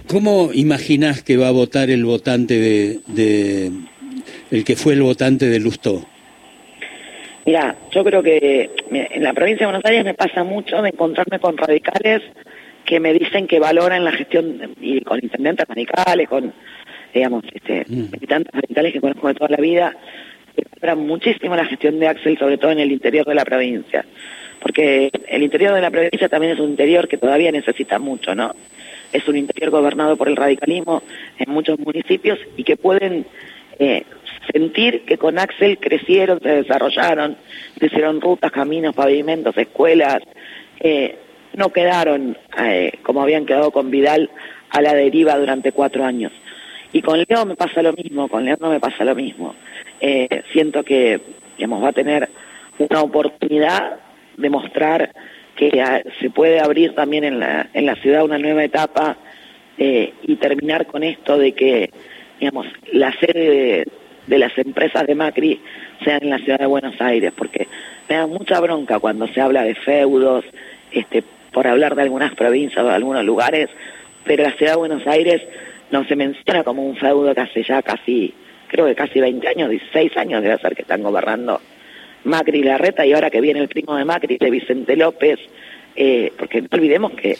¿Cómo 0.08 0.50
imaginás 0.52 1.22
que 1.22 1.36
va 1.36 1.48
a 1.48 1.52
votar 1.52 1.88
el 1.88 2.04
votante 2.04 2.54
de, 2.54 3.00
de 3.06 3.70
el 4.50 4.64
que 4.64 4.76
fue 4.76 4.94
el 4.94 5.02
votante 5.02 5.46
de 5.46 5.60
Lustó? 5.60 6.06
Mira, 7.46 7.76
yo 7.92 8.02
creo 8.02 8.24
que 8.24 8.70
en 8.90 9.22
la 9.22 9.32
provincia 9.32 9.66
de 9.66 9.72
Buenos 9.72 9.84
Aires 9.84 10.04
me 10.04 10.14
pasa 10.14 10.42
mucho 10.42 10.82
de 10.82 10.88
encontrarme 10.88 11.38
con 11.38 11.56
radicales 11.56 12.22
que 12.84 12.98
me 12.98 13.12
dicen 13.12 13.46
que 13.46 13.60
valoran 13.60 14.04
la 14.04 14.12
gestión 14.12 14.74
y 14.80 15.00
con 15.02 15.20
intendentes 15.22 15.66
radicales, 15.68 16.28
con, 16.28 16.52
digamos, 17.12 17.44
este, 17.52 17.84
mm. 17.88 18.10
militantes 18.12 18.52
radicales 18.52 18.92
que 18.92 19.00
conozco 19.00 19.28
de 19.28 19.34
toda 19.34 19.50
la 19.50 19.56
vida, 19.56 19.96
que 20.54 20.62
valoran 20.80 21.06
muchísimo 21.06 21.56
la 21.56 21.64
gestión 21.64 21.98
de 21.98 22.08
Axel, 22.08 22.38
sobre 22.38 22.58
todo 22.58 22.70
en 22.70 22.80
el 22.80 22.92
interior 22.92 23.26
de 23.26 23.34
la 23.34 23.44
provincia. 23.44 24.04
Porque 24.60 25.10
el 25.28 25.42
interior 25.42 25.74
de 25.74 25.80
la 25.80 25.90
provincia 25.90 26.28
también 26.28 26.54
es 26.54 26.60
un 26.60 26.70
interior 26.70 27.08
que 27.08 27.18
todavía 27.18 27.52
necesita 27.52 27.98
mucho, 27.98 28.34
¿no? 28.34 28.54
Es 29.12 29.26
un 29.28 29.36
interior 29.36 29.70
gobernado 29.70 30.16
por 30.16 30.28
el 30.28 30.36
radicalismo 30.36 31.02
en 31.38 31.52
muchos 31.52 31.78
municipios 31.78 32.38
y 32.56 32.64
que 32.64 32.76
pueden 32.76 33.26
eh, 33.78 34.04
sentir 34.52 35.02
que 35.04 35.18
con 35.18 35.38
Axel 35.38 35.78
crecieron, 35.78 36.40
se 36.40 36.48
desarrollaron, 36.48 37.36
hicieron 37.80 38.20
rutas, 38.20 38.50
caminos, 38.50 38.94
pavimentos, 38.94 39.56
escuelas, 39.56 40.22
eh, 40.80 41.16
no 41.54 41.70
quedaron 41.70 42.36
eh, 42.58 42.92
como 43.02 43.22
habían 43.22 43.46
quedado 43.46 43.70
con 43.70 43.90
Vidal 43.90 44.30
a 44.70 44.80
la 44.82 44.94
deriva 44.94 45.38
durante 45.38 45.72
cuatro 45.72 46.04
años. 46.04 46.32
Y 46.92 47.02
con 47.02 47.18
Leo 47.18 47.44
me 47.44 47.56
pasa 47.56 47.82
lo 47.82 47.92
mismo, 47.92 48.28
con 48.28 48.44
Leo 48.44 48.56
no 48.60 48.70
me 48.70 48.80
pasa 48.80 49.04
lo 49.04 49.14
mismo. 49.14 49.54
Eh, 50.00 50.42
siento 50.52 50.82
que 50.82 51.20
digamos, 51.56 51.82
va 51.82 51.88
a 51.88 51.92
tener 51.92 52.28
una 52.78 53.00
oportunidad 53.02 53.96
de 54.36 54.50
mostrar 54.50 55.12
que 55.56 55.82
se 56.20 56.30
puede 56.30 56.60
abrir 56.60 56.94
también 56.94 57.24
en 57.24 57.40
la, 57.40 57.68
en 57.72 57.86
la 57.86 57.94
ciudad 57.96 58.24
una 58.24 58.38
nueva 58.38 58.62
etapa 58.62 59.16
y 59.78 60.36
terminar 60.36 60.86
con 60.86 61.02
esto 61.02 61.38
de 61.38 61.52
que 61.52 61.90
digamos, 62.38 62.66
la 62.92 63.12
sede 63.18 63.84
de 64.26 64.38
las 64.38 64.56
empresas 64.58 65.06
de 65.06 65.14
Macri 65.14 65.60
sean 66.04 66.22
en 66.22 66.30
la 66.30 66.38
ciudad 66.38 66.58
de 66.58 66.66
Buenos 66.66 67.00
Aires, 67.00 67.32
porque 67.36 67.68
me 68.08 68.16
da 68.16 68.26
mucha 68.26 68.60
bronca 68.60 68.98
cuando 68.98 69.26
se 69.28 69.40
habla 69.40 69.62
de 69.62 69.74
feudos, 69.74 70.44
este, 70.90 71.22
por 71.52 71.66
hablar 71.66 71.94
de 71.94 72.02
algunas 72.02 72.34
provincias 72.34 72.84
o 72.84 72.88
de 72.88 72.94
algunos 72.94 73.24
lugares, 73.24 73.70
pero 74.24 74.42
la 74.42 74.52
ciudad 74.52 74.72
de 74.72 74.78
Buenos 74.78 75.06
Aires 75.06 75.42
no 75.90 76.04
se 76.04 76.16
menciona 76.16 76.64
como 76.64 76.86
un 76.86 76.96
feudo 76.96 77.34
que 77.34 77.40
hace 77.40 77.62
ya 77.62 77.82
casi, 77.82 78.32
creo 78.68 78.86
que 78.86 78.94
casi 78.94 79.20
20 79.20 79.46
años, 79.48 79.70
16 79.70 80.16
años 80.16 80.42
debe 80.42 80.58
ser 80.58 80.74
que 80.74 80.82
están 80.82 81.02
gobernando 81.02 81.60
Macri 82.24 82.58
y 82.58 82.62
Larreta, 82.64 83.06
y 83.06 83.12
ahora 83.12 83.30
que 83.30 83.40
viene 83.40 83.60
el 83.60 83.68
primo 83.68 83.94
de 83.96 84.04
Macri, 84.04 84.36
de 84.36 84.50
Vicente 84.50 84.96
López, 84.96 85.38
eh, 85.98 86.30
porque 86.38 86.60
no 86.60 86.68
olvidemos 86.72 87.12
que 87.12 87.38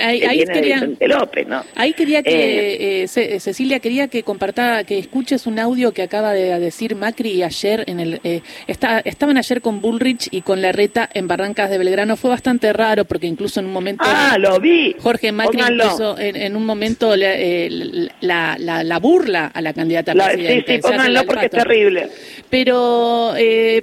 ahí, 0.00 0.44
quería, 0.44 0.88
López, 1.00 1.48
¿no? 1.48 1.64
Ahí 1.74 1.94
quería 1.94 2.22
que, 2.22 3.02
eh, 3.02 3.06
eh, 3.12 3.40
Cecilia, 3.40 3.80
quería 3.80 4.06
que 4.06 4.22
comparta, 4.22 4.84
que 4.84 4.98
escuches 4.98 5.48
un 5.48 5.58
audio 5.58 5.92
que 5.92 6.02
acaba 6.02 6.32
de 6.32 6.60
decir 6.60 6.94
Macri 6.94 7.42
ayer 7.42 7.82
en 7.88 7.98
el, 7.98 8.20
está, 8.68 9.00
estaban 9.00 9.36
ayer 9.36 9.60
con 9.60 9.80
Bullrich 9.80 10.28
y 10.30 10.42
con 10.42 10.62
Larreta 10.62 11.10
en 11.12 11.26
Barrancas 11.26 11.68
de 11.68 11.78
Belgrano, 11.78 12.16
fue 12.16 12.30
bastante 12.30 12.72
raro 12.72 13.04
porque 13.04 13.26
incluso 13.26 13.58
en 13.58 13.66
un 13.66 13.72
momento... 13.72 14.04
Ah, 14.06 14.36
lo 14.38 14.60
vi. 14.60 14.94
Jorge 15.00 15.32
Macri 15.32 15.60
incluso 15.60 16.16
en, 16.18 16.54
un 16.54 16.64
momento 16.64 17.16
la, 17.16 18.56
la, 18.60 18.98
burla 19.00 19.46
a 19.46 19.60
la 19.60 19.72
candidata 19.72 20.14
la, 20.14 20.30
Sí, 20.30 20.62
sí, 20.64 20.78
pónganlo 20.78 21.24
porque 21.24 21.46
es 21.46 21.50
terrible. 21.50 22.08
Pero, 22.48 23.34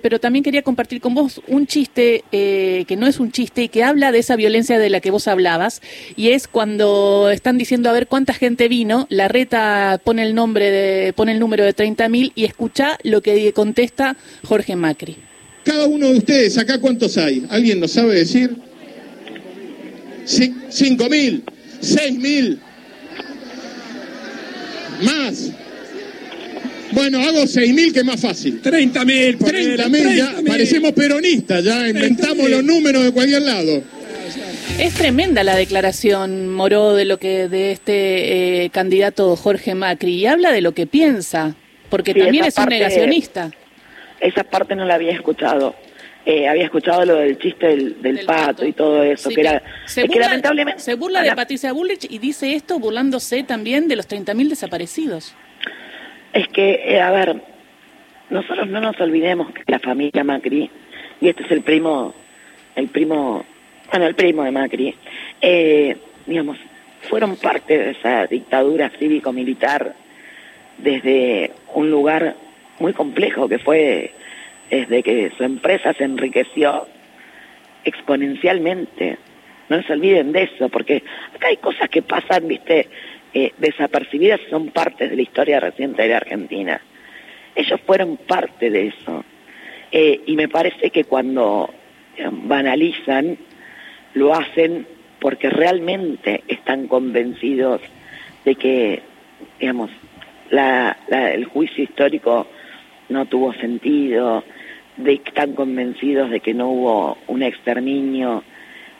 pero 0.02 0.20
también 0.20 0.42
quería 0.42 0.62
compartir 0.62 1.02
con 1.02 1.14
vos 1.14 1.42
un 1.48 1.68
chiste 1.68 2.24
que 2.32 2.96
no 2.98 3.08
es 3.08 3.20
un 3.20 3.30
chiste 3.32 3.73
que 3.74 3.84
habla 3.84 4.12
de 4.12 4.20
esa 4.20 4.36
violencia 4.36 4.78
de 4.78 4.92
la 4.92 5.02
que 5.02 5.10
vos 5.10 5.28
hablabas, 5.28 5.82
y 6.16 6.30
es 6.30 6.48
cuando 6.48 7.32
están 7.32 7.58
diciendo 7.58 7.90
a 7.90 7.94
ver 7.94 8.06
cuánta 8.06 8.34
gente 8.34 8.68
vino, 8.68 9.08
la 9.10 9.28
reta 9.28 10.00
pone 10.04 10.22
el 10.22 10.36
nombre 10.36 10.70
de, 10.70 11.12
pone 11.14 11.32
el 11.32 11.40
número 11.40 11.66
de 11.66 11.76
30.000 11.76 12.34
y 12.36 12.46
escucha 12.46 13.00
lo 13.02 13.22
que 13.22 13.52
contesta 13.52 14.16
Jorge 14.46 14.76
Macri. 14.76 15.18
Cada 15.64 15.88
uno 15.88 16.10
de 16.10 16.20
ustedes, 16.20 16.58
acá 16.60 16.80
cuántos 16.80 17.18
hay, 17.18 17.48
¿alguien 17.50 17.80
lo 17.80 17.88
sabe 17.88 18.14
decir? 18.14 18.56
¿Cinco 20.26 21.10
mil? 21.10 21.44
¿Seis 21.82 22.14
mil? 22.18 22.60
¿Más? 25.02 25.52
Bueno, 26.94 27.20
hago 27.20 27.44
6.000 27.44 27.94
que 27.94 28.00
es 28.00 28.06
más 28.06 28.22
fácil. 28.22 28.62
30.000. 28.62 29.38
30.000, 29.38 30.16
ya 30.16 30.34
parecemos 30.48 30.92
peronistas, 30.92 31.64
ya 31.64 31.88
inventamos 31.88 32.50
los 32.50 32.64
números 32.64 33.04
de 33.04 33.12
cualquier 33.12 33.42
lado. 33.42 33.84
Es 34.80 34.94
tremenda 34.96 35.44
la 35.44 35.56
declaración, 35.56 36.50
Moró, 36.50 36.94
de 36.94 37.06
lo 37.06 37.18
que 37.20 37.48
de 37.48 37.72
este 37.72 38.64
eh, 38.66 38.70
candidato 38.70 39.36
Jorge 39.36 39.76
Macri 39.76 40.16
y 40.16 40.26
habla 40.26 40.52
de 40.52 40.62
lo 40.62 40.74
que 40.74 40.88
piensa, 40.88 41.56
porque 41.90 42.14
también 42.14 42.46
es 42.46 42.58
un 42.58 42.66
negacionista. 42.66 43.52
Esa 44.20 44.44
parte 44.44 44.76
no 44.76 44.86
la 44.86 44.96
había 44.96 45.12
escuchado. 45.12 45.76
Eh, 46.26 46.48
había 46.48 46.64
escuchado 46.64 47.06
lo 47.06 47.16
del 47.16 47.38
chiste 47.38 47.68
del, 47.68 48.26
pato, 48.26 48.66
y 48.66 48.72
todo 48.72 49.04
eso, 49.04 49.30
que 49.30 49.42
era 49.42 49.62
se 49.86 50.06
burla, 50.06 50.28
lamentablemente 50.28 50.82
se 50.82 50.94
burla 50.96 51.22
de 51.22 51.36
Patricia 51.36 51.74
Bullrich 51.74 52.08
y 52.10 52.18
dice 52.18 52.54
esto 52.54 52.80
burlándose 52.80 53.44
también 53.44 53.90
de 53.90 53.98
los 53.98 54.08
30.000 54.08 54.48
desaparecidos. 54.48 55.36
Es 56.34 56.48
que, 56.48 56.82
eh, 56.84 57.00
a 57.00 57.12
ver, 57.12 57.36
nosotros 58.32 58.68
no 58.68 58.82
nos 58.82 59.00
olvidemos 59.00 59.54
que 59.54 59.62
la 59.68 59.78
familia 59.78 60.24
Macri, 60.24 60.70
y 61.22 61.30
este 61.30 61.44
es 61.44 61.52
el 61.52 61.62
primo, 61.62 62.16
el 62.76 62.88
primo, 62.88 63.46
bueno, 63.92 64.08
el 64.08 64.16
primo 64.16 64.44
de 64.44 64.52
Macri, 64.52 64.96
eh, 65.40 65.96
digamos, 66.26 66.58
fueron 67.04 67.36
parte 67.36 67.78
de 67.78 67.92
esa 67.92 68.26
dictadura 68.26 68.90
cívico-militar 68.98 69.94
desde 70.80 71.52
un 71.76 71.92
lugar 71.92 72.36
muy 72.80 72.94
complejo 72.94 73.48
que 73.48 73.60
fue 73.60 74.12
desde 74.72 75.04
que 75.04 75.32
su 75.38 75.44
empresa 75.44 75.94
se 75.94 76.04
enriqueció 76.04 76.88
exponencialmente. 77.86 79.20
No 79.70 79.84
se 79.84 79.94
olviden 79.94 80.32
de 80.32 80.44
eso, 80.44 80.70
porque 80.70 81.04
acá 81.36 81.50
hay 81.50 81.58
cosas 81.58 81.90
que 81.90 82.02
pasan, 82.02 82.48
viste, 82.48 82.88
eh, 83.36 83.52
desapercibidas 83.58 84.40
son 84.50 84.70
parte 84.70 85.10
de 85.10 85.16
la 85.16 85.24
historia 85.24 85.60
reciente 85.60 86.04
de 86.04 86.10
la 86.10 86.18
Argentina. 86.18 86.82
Ellos 87.56 87.82
fueron 87.84 88.18
parte 88.18 88.70
de 88.70 88.88
eso. 88.88 89.26
Eh, 89.92 90.22
y 90.28 90.36
me 90.36 90.48
parece 90.48 90.92
que 90.92 91.06
cuando 91.06 91.74
eh, 92.16 92.30
banalizan, 92.32 93.38
lo 94.14 94.36
hacen 94.36 94.86
porque 95.20 95.50
realmente 95.50 96.44
están 96.48 96.88
convencidos 96.88 97.82
de 98.46 98.56
que, 98.56 99.02
digamos, 99.60 99.90
el 101.10 101.46
juicio 101.46 101.84
histórico 101.84 102.46
no 103.10 103.26
tuvo 103.26 103.54
sentido, 103.54 104.44
de 104.98 105.18
que 105.18 105.30
están 105.30 105.54
convencidos 105.54 106.30
de 106.30 106.40
que 106.40 106.54
no 106.54 106.70
hubo 106.70 107.18
un 107.28 107.42
exterminio 107.42 108.44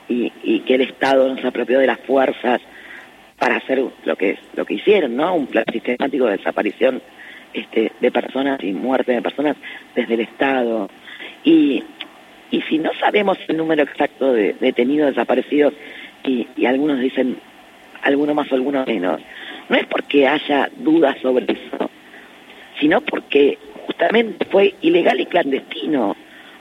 y, 0.10 0.32
y 0.44 0.62
que 0.62 0.76
el 0.76 0.82
Estado 0.82 1.30
no 1.30 1.40
se 1.40 1.46
apropió 1.46 1.78
de 1.78 1.88
las 1.88 2.00
fuerzas 2.00 2.62
para 3.38 3.58
hacer 3.58 3.84
lo 4.06 4.16
que 4.16 4.38
lo 4.56 4.66
que 4.66 4.76
hicieron, 4.76 5.16
¿no? 5.16 5.36
Un 5.36 5.48
plan 5.48 5.66
sistemático 5.72 6.26
de 6.26 6.38
desaparición 6.38 7.02
este, 7.54 7.92
de 8.00 8.12
personas 8.12 8.64
y 8.64 8.74
muerte 8.74 9.12
de 9.12 9.22
personas 9.22 9.56
desde 9.96 10.16
el 10.16 10.22
Estado. 10.22 10.90
Y, 11.44 11.84
y 12.52 12.62
si 12.64 12.78
no 12.78 12.92
sabemos 13.00 13.38
el 13.48 13.58
número 13.58 13.84
exacto 13.84 14.34
de 14.34 14.54
detenidos 14.60 15.10
desaparecidos 15.10 15.74
y, 16.24 16.48
y 16.56 16.66
algunos 16.66 17.00
dicen 17.00 17.38
alguno 18.02 18.34
más 18.34 18.52
o 18.52 18.56
alguno 18.56 18.86
menos, 18.86 19.22
no 19.70 19.76
es 19.76 19.86
porque 19.86 20.28
haya 20.28 20.70
dudas 20.78 21.18
sobre 21.22 21.46
eso, 21.46 21.90
sino 22.80 23.02
porque 23.02 23.58
justamente 23.86 24.46
fue 24.46 24.76
ilegal 24.82 25.20
y 25.20 25.26
clandestino. 25.26 26.16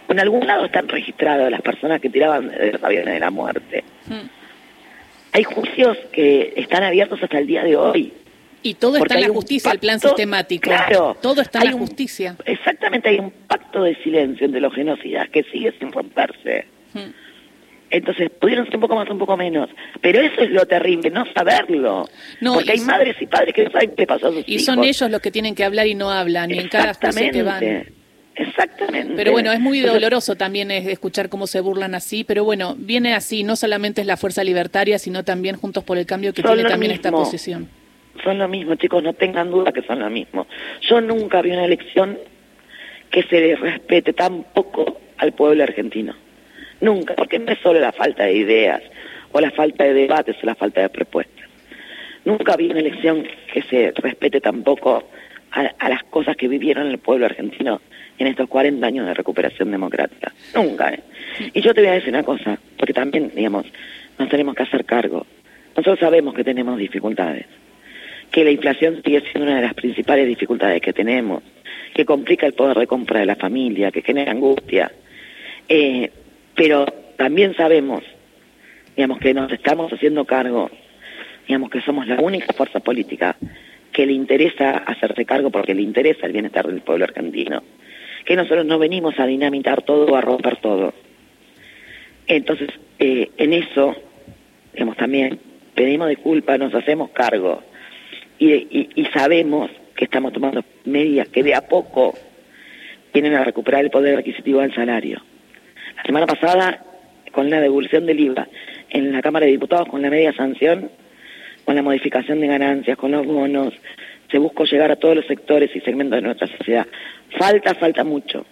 En 0.08 0.20
algún 0.20 0.46
lado 0.46 0.66
están 0.66 0.88
registradas 0.88 1.50
las 1.50 1.62
personas 1.62 2.00
que 2.00 2.10
tiraban 2.10 2.48
de 2.48 2.72
los 2.72 2.84
aviones 2.84 3.14
de 3.14 3.20
la 3.20 3.30
muerte. 3.30 3.82
Mm. 4.06 4.41
Hay 5.32 5.44
juicios 5.44 5.96
que 6.12 6.52
están 6.56 6.82
abiertos 6.82 7.22
hasta 7.22 7.38
el 7.38 7.46
día 7.46 7.62
de 7.64 7.76
hoy. 7.76 8.12
Y 8.62 8.74
todo 8.74 8.96
está 8.98 9.14
en 9.14 9.22
la 9.22 9.28
justicia, 9.28 9.72
el 9.72 9.78
plan 9.80 9.98
sistemático. 9.98 10.62
claro. 10.70 11.16
todo 11.20 11.40
está 11.40 11.58
en 11.60 11.64
la 11.70 11.74
un- 11.74 11.80
justicia. 11.80 12.36
Exactamente, 12.44 13.08
hay 13.08 13.18
un 13.18 13.30
pacto 13.48 13.82
de 13.82 13.96
silencio 14.04 14.46
entre 14.46 14.60
los 14.60 14.72
genocidas 14.72 15.28
que 15.30 15.42
sigue 15.44 15.72
sin 15.80 15.90
romperse. 15.90 16.66
Mm. 16.94 17.10
Entonces, 17.90 18.30
pudieron 18.40 18.64
ser 18.66 18.76
un 18.76 18.80
poco 18.82 18.94
más, 18.94 19.08
un 19.10 19.18
poco 19.18 19.36
menos. 19.36 19.68
Pero 20.00 20.20
eso 20.22 20.40
es 20.42 20.50
lo 20.50 20.64
terrible, 20.66 21.10
no 21.10 21.24
saberlo. 21.34 22.08
No, 22.40 22.54
Porque 22.54 22.72
hay 22.72 22.78
son- 22.78 22.86
madres 22.86 23.16
y 23.20 23.26
padres 23.26 23.52
que 23.52 23.64
no 23.64 23.70
saben 23.70 23.92
qué 23.96 24.06
pasó 24.06 24.28
a 24.28 24.32
sus 24.32 24.44
Y 24.46 24.52
hijos. 24.54 24.64
son 24.64 24.84
ellos 24.84 25.10
los 25.10 25.20
que 25.20 25.30
tienen 25.30 25.54
que 25.54 25.64
hablar 25.64 25.86
y 25.86 25.94
no 25.94 26.10
hablan, 26.10 26.50
y 26.50 26.58
en 26.58 26.68
cada 26.68 26.94
juicio 26.94 27.30
que 27.32 27.42
van. 27.42 27.86
Exactamente. 28.42 29.14
Pero 29.16 29.32
bueno, 29.32 29.52
es 29.52 29.60
muy 29.60 29.80
doloroso 29.80 30.34
también 30.36 30.70
es 30.70 30.86
escuchar 30.86 31.28
cómo 31.28 31.46
se 31.46 31.60
burlan 31.60 31.94
así, 31.94 32.24
pero 32.24 32.44
bueno, 32.44 32.74
viene 32.76 33.14
así, 33.14 33.44
no 33.44 33.56
solamente 33.56 34.00
es 34.00 34.06
la 34.06 34.16
Fuerza 34.16 34.42
Libertaria, 34.42 34.98
sino 34.98 35.24
también 35.24 35.56
Juntos 35.56 35.84
por 35.84 35.98
el 35.98 36.06
Cambio 36.06 36.32
que 36.32 36.42
Son 36.42 36.54
tiene 36.54 36.68
también 36.68 36.92
esta 36.92 37.10
posición. 37.10 37.68
Son 38.24 38.38
lo 38.38 38.48
mismo, 38.48 38.74
chicos, 38.74 39.02
no 39.02 39.14
tengan 39.14 39.50
duda 39.50 39.72
que 39.72 39.82
son 39.82 40.00
lo 40.00 40.10
mismo. 40.10 40.46
Yo 40.82 41.00
nunca 41.00 41.40
vi 41.40 41.50
una 41.50 41.64
elección 41.64 42.18
que 43.10 43.22
se 43.24 43.40
le 43.40 43.56
respete 43.56 44.12
tan 44.12 44.44
poco 44.54 45.00
al 45.18 45.32
pueblo 45.32 45.62
argentino. 45.62 46.14
Nunca, 46.80 47.14
porque 47.14 47.38
no 47.38 47.52
es 47.52 47.58
solo 47.60 47.78
la 47.78 47.92
falta 47.92 48.24
de 48.24 48.34
ideas 48.34 48.82
o 49.30 49.40
la 49.40 49.50
falta 49.52 49.84
de 49.84 49.94
debates 49.94 50.36
o 50.42 50.46
la 50.46 50.54
falta 50.54 50.80
de 50.80 50.88
propuestas. 50.88 51.48
Nunca 52.24 52.56
vi 52.56 52.70
una 52.70 52.80
elección 52.80 53.26
que 53.52 53.62
se 53.62 53.92
respete 53.96 54.40
tan 54.40 54.62
poco 54.62 55.08
a, 55.52 55.70
a 55.78 55.88
las 55.88 56.02
cosas 56.04 56.36
que 56.36 56.48
vivieron 56.48 56.88
el 56.88 56.98
pueblo 56.98 57.26
argentino 57.26 57.80
en 58.18 58.26
estos 58.26 58.48
40 58.48 58.86
años 58.86 59.06
de 59.06 59.14
recuperación 59.14 59.70
democrática. 59.70 60.32
Nunca, 60.54 60.90
¿eh? 60.90 61.00
Y 61.52 61.60
yo 61.60 61.74
te 61.74 61.80
voy 61.80 61.90
a 61.90 61.94
decir 61.94 62.10
una 62.10 62.22
cosa, 62.22 62.58
porque 62.76 62.92
también, 62.92 63.32
digamos, 63.34 63.66
nos 64.18 64.28
tenemos 64.28 64.54
que 64.54 64.62
hacer 64.62 64.84
cargo. 64.84 65.26
Nosotros 65.76 65.98
sabemos 65.98 66.34
que 66.34 66.44
tenemos 66.44 66.78
dificultades, 66.78 67.46
que 68.30 68.44
la 68.44 68.50
inflación 68.50 69.00
sigue 69.04 69.22
siendo 69.22 69.44
una 69.44 69.56
de 69.56 69.62
las 69.62 69.74
principales 69.74 70.26
dificultades 70.26 70.80
que 70.80 70.92
tenemos, 70.92 71.42
que 71.94 72.04
complica 72.04 72.46
el 72.46 72.52
poder 72.54 72.78
de 72.78 72.86
compra 72.86 73.20
de 73.20 73.26
la 73.26 73.36
familia, 73.36 73.90
que 73.90 74.02
genera 74.02 74.32
angustia. 74.32 74.92
Eh, 75.68 76.10
pero 76.54 76.86
también 77.16 77.54
sabemos, 77.54 78.02
digamos, 78.96 79.18
que 79.18 79.34
nos 79.34 79.50
estamos 79.52 79.92
haciendo 79.92 80.24
cargo, 80.24 80.70
digamos, 81.46 81.70
que 81.70 81.80
somos 81.80 82.06
la 82.06 82.20
única 82.20 82.52
fuerza 82.52 82.80
política 82.80 83.36
que 83.92 84.06
le 84.06 84.12
interesa 84.12 84.78
hacerse 84.78 85.24
cargo 85.24 85.50
porque 85.50 85.74
le 85.74 85.82
interesa 85.82 86.26
el 86.26 86.32
bienestar 86.32 86.66
del 86.66 86.80
pueblo 86.80 87.04
argentino. 87.04 87.62
Que 88.24 88.36
nosotros 88.36 88.64
no 88.64 88.78
venimos 88.78 89.18
a 89.18 89.26
dinamitar 89.26 89.82
todo 89.82 90.06
o 90.06 90.16
a 90.16 90.20
romper 90.20 90.56
todo. 90.58 90.94
Entonces, 92.26 92.68
eh, 92.98 93.30
en 93.36 93.52
eso, 93.52 93.94
digamos, 94.72 94.96
también 94.96 95.38
pedimos 95.74 96.08
disculpas, 96.08 96.58
nos 96.58 96.74
hacemos 96.74 97.10
cargo 97.10 97.62
y, 98.38 98.52
y- 98.52 98.88
y 98.94 99.04
sabemos 99.06 99.70
que 99.96 100.04
estamos 100.04 100.32
tomando 100.32 100.64
medidas 100.84 101.28
que 101.28 101.42
de 101.42 101.54
a 101.54 101.66
poco 101.68 102.14
vienen 103.12 103.34
a 103.34 103.44
recuperar 103.44 103.84
el 103.84 103.90
poder 103.90 104.18
adquisitivo 104.18 104.60
del 104.60 104.74
salario. 104.74 105.20
La 105.96 106.02
semana 106.04 106.26
pasada, 106.26 106.84
con 107.32 107.50
la 107.50 107.60
devolución 107.60 108.06
del 108.06 108.20
IVA 108.20 108.48
en 108.90 109.12
la 109.12 109.20
Cámara 109.20 109.46
de 109.46 109.52
Diputados, 109.52 109.88
con 109.88 110.00
la 110.02 110.10
media 110.10 110.32
sanción, 110.32 110.90
con 111.64 111.76
la 111.76 111.82
modificación 111.82 112.40
de 112.40 112.46
ganancias, 112.46 112.96
con 112.96 113.12
los 113.12 113.26
bonos, 113.26 113.74
se 114.30 114.38
buscó 114.38 114.64
llegar 114.64 114.90
a 114.90 114.96
todos 114.96 115.16
los 115.16 115.26
sectores 115.26 115.74
y 115.74 115.80
segmentos 115.80 116.16
de 116.16 116.22
nuestra 116.22 116.46
sociedad. 116.46 116.86
Falta, 117.38 117.74
falta 117.74 118.04
mucho, 118.04 118.44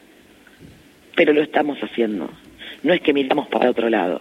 pero 1.16 1.32
lo 1.32 1.42
estamos 1.42 1.78
haciendo. 1.78 2.30
No 2.82 2.92
es 2.92 3.00
que 3.00 3.12
miramos 3.12 3.48
para 3.48 3.70
otro 3.70 3.88
lado. 3.88 4.20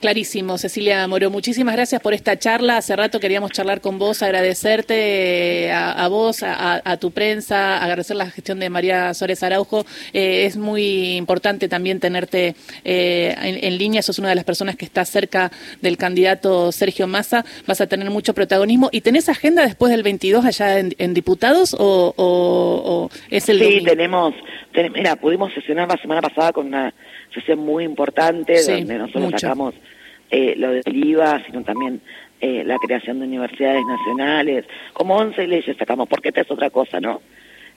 Clarísimo, 0.00 0.58
Cecilia 0.58 1.06
Moro. 1.08 1.28
Muchísimas 1.28 1.74
gracias 1.74 2.00
por 2.00 2.14
esta 2.14 2.38
charla. 2.38 2.76
Hace 2.76 2.94
rato 2.94 3.18
queríamos 3.18 3.50
charlar 3.50 3.80
con 3.80 3.98
vos, 3.98 4.22
agradecerte 4.22 5.64
eh, 5.66 5.72
a, 5.72 6.04
a 6.04 6.06
vos, 6.08 6.44
a, 6.44 6.80
a 6.84 6.96
tu 6.98 7.10
prensa, 7.10 7.82
agradecer 7.82 8.14
la 8.16 8.30
gestión 8.30 8.60
de 8.60 8.70
María 8.70 9.12
Suárez 9.14 9.42
Araujo. 9.42 9.84
Eh, 10.12 10.44
es 10.46 10.56
muy 10.56 11.16
importante 11.16 11.68
también 11.68 11.98
tenerte 11.98 12.54
eh, 12.84 13.34
en, 13.42 13.64
en 13.64 13.76
línea. 13.78 14.00
Sos 14.02 14.20
una 14.20 14.28
de 14.28 14.36
las 14.36 14.44
personas 14.44 14.76
que 14.76 14.84
está 14.84 15.04
cerca 15.04 15.50
del 15.82 15.96
candidato 15.96 16.70
Sergio 16.70 17.08
Massa. 17.08 17.44
Vas 17.66 17.80
a 17.80 17.88
tener 17.88 18.08
mucho 18.10 18.34
protagonismo. 18.34 18.90
¿Y 18.92 19.00
tenés 19.00 19.28
agenda 19.28 19.62
después 19.66 19.90
del 19.90 20.04
22 20.04 20.44
allá 20.44 20.78
en, 20.78 20.94
en 20.98 21.12
diputados 21.12 21.74
o, 21.74 22.14
o- 22.16 22.82
o 22.84 23.10
es 23.30 23.48
el 23.48 23.58
sí, 23.58 23.64
domingo? 23.64 23.86
tenemos, 23.90 24.34
ten- 24.72 24.92
mira, 24.92 25.16
pudimos 25.16 25.52
sesionar 25.54 25.88
la 25.88 25.96
semana 26.00 26.22
pasada 26.22 26.52
con 26.52 26.68
una 26.68 26.94
sesión 27.32 27.58
muy 27.60 27.84
importante 27.84 28.58
Sí, 28.58 28.72
donde 28.72 28.98
nosotros 28.98 29.24
mucho. 29.24 29.38
sacamos 29.38 29.74
eh, 30.30 30.54
lo 30.56 30.70
del 30.72 30.82
IVA, 31.04 31.42
sino 31.46 31.62
también 31.62 32.00
eh, 32.40 32.62
la 32.64 32.76
creación 32.78 33.18
de 33.20 33.26
universidades 33.26 33.82
nacionales, 33.86 34.64
como 34.92 35.16
11 35.16 35.46
leyes 35.46 35.76
sacamos, 35.76 36.08
porque 36.08 36.28
esta 36.28 36.42
es 36.42 36.50
otra 36.50 36.70
cosa, 36.70 37.00
¿no? 37.00 37.20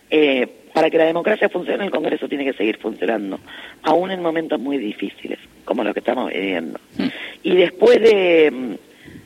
Eh, 0.09 0.47
para 0.73 0.89
que 0.89 0.97
la 0.97 1.05
democracia 1.05 1.47
funcione, 1.49 1.85
el 1.85 1.91
Congreso 1.91 2.27
tiene 2.27 2.43
que 2.45 2.53
seguir 2.53 2.77
funcionando, 2.77 3.39
aún 3.83 4.11
en 4.11 4.21
momentos 4.21 4.59
muy 4.59 4.77
difíciles, 4.77 5.39
como 5.65 5.83
los 5.83 5.93
que 5.93 5.99
estamos 6.01 6.31
viviendo. 6.31 6.79
Mm. 6.97 7.07
Y 7.43 7.55
después 7.55 8.01
de 8.01 8.51
mm, 8.51 8.73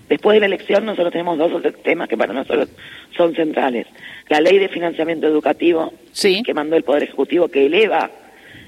después 0.10 0.36
de 0.36 0.40
la 0.42 0.46
elección, 0.46 0.86
nosotros 0.86 1.12
tenemos 1.12 1.38
dos 1.40 1.52
otros 1.52 1.74
temas 1.82 2.08
que 2.08 2.18
para 2.18 2.34
nosotros 2.34 2.70
son 3.18 3.34
centrales. 3.36 3.88
La 4.30 4.40
ley 4.40 4.60
de 4.60 4.70
financiamiento 4.70 5.26
educativo, 5.28 5.92
Sí. 6.12 6.44
que 6.44 6.54
mandó 6.54 6.76
el 6.76 6.84
Poder 6.84 7.04
Ejecutivo, 7.04 7.48
que 7.48 7.66
eleva 7.66 8.12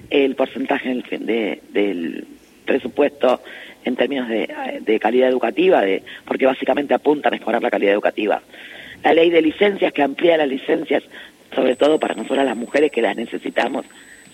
el 0.10 0.36
porcentaje 0.36 0.90
del, 0.90 1.04
de- 1.26 1.62
del 1.72 2.26
presupuesto 2.66 3.42
en 3.86 3.96
términos 3.96 4.28
de, 4.28 4.50
de 4.82 5.00
calidad 5.00 5.30
educativa, 5.30 5.82
de, 5.82 6.04
porque 6.26 6.46
básicamente 6.46 6.94
apunta 6.94 7.30
a 7.30 7.32
mejorar 7.32 7.62
la 7.64 7.72
calidad 7.72 7.94
educativa. 7.94 8.42
La 9.04 9.14
ley 9.14 9.30
de 9.30 9.42
licencias, 9.42 9.94
que 9.94 10.02
amplía 10.04 10.36
las 10.38 10.48
licencias, 10.50 11.04
sobre 11.56 11.76
todo 11.76 12.00
para 12.00 12.14
nosotras 12.16 12.46
las 12.46 12.58
mujeres 12.58 12.92
que 12.92 13.02
las 13.02 13.16
necesitamos 13.16 13.86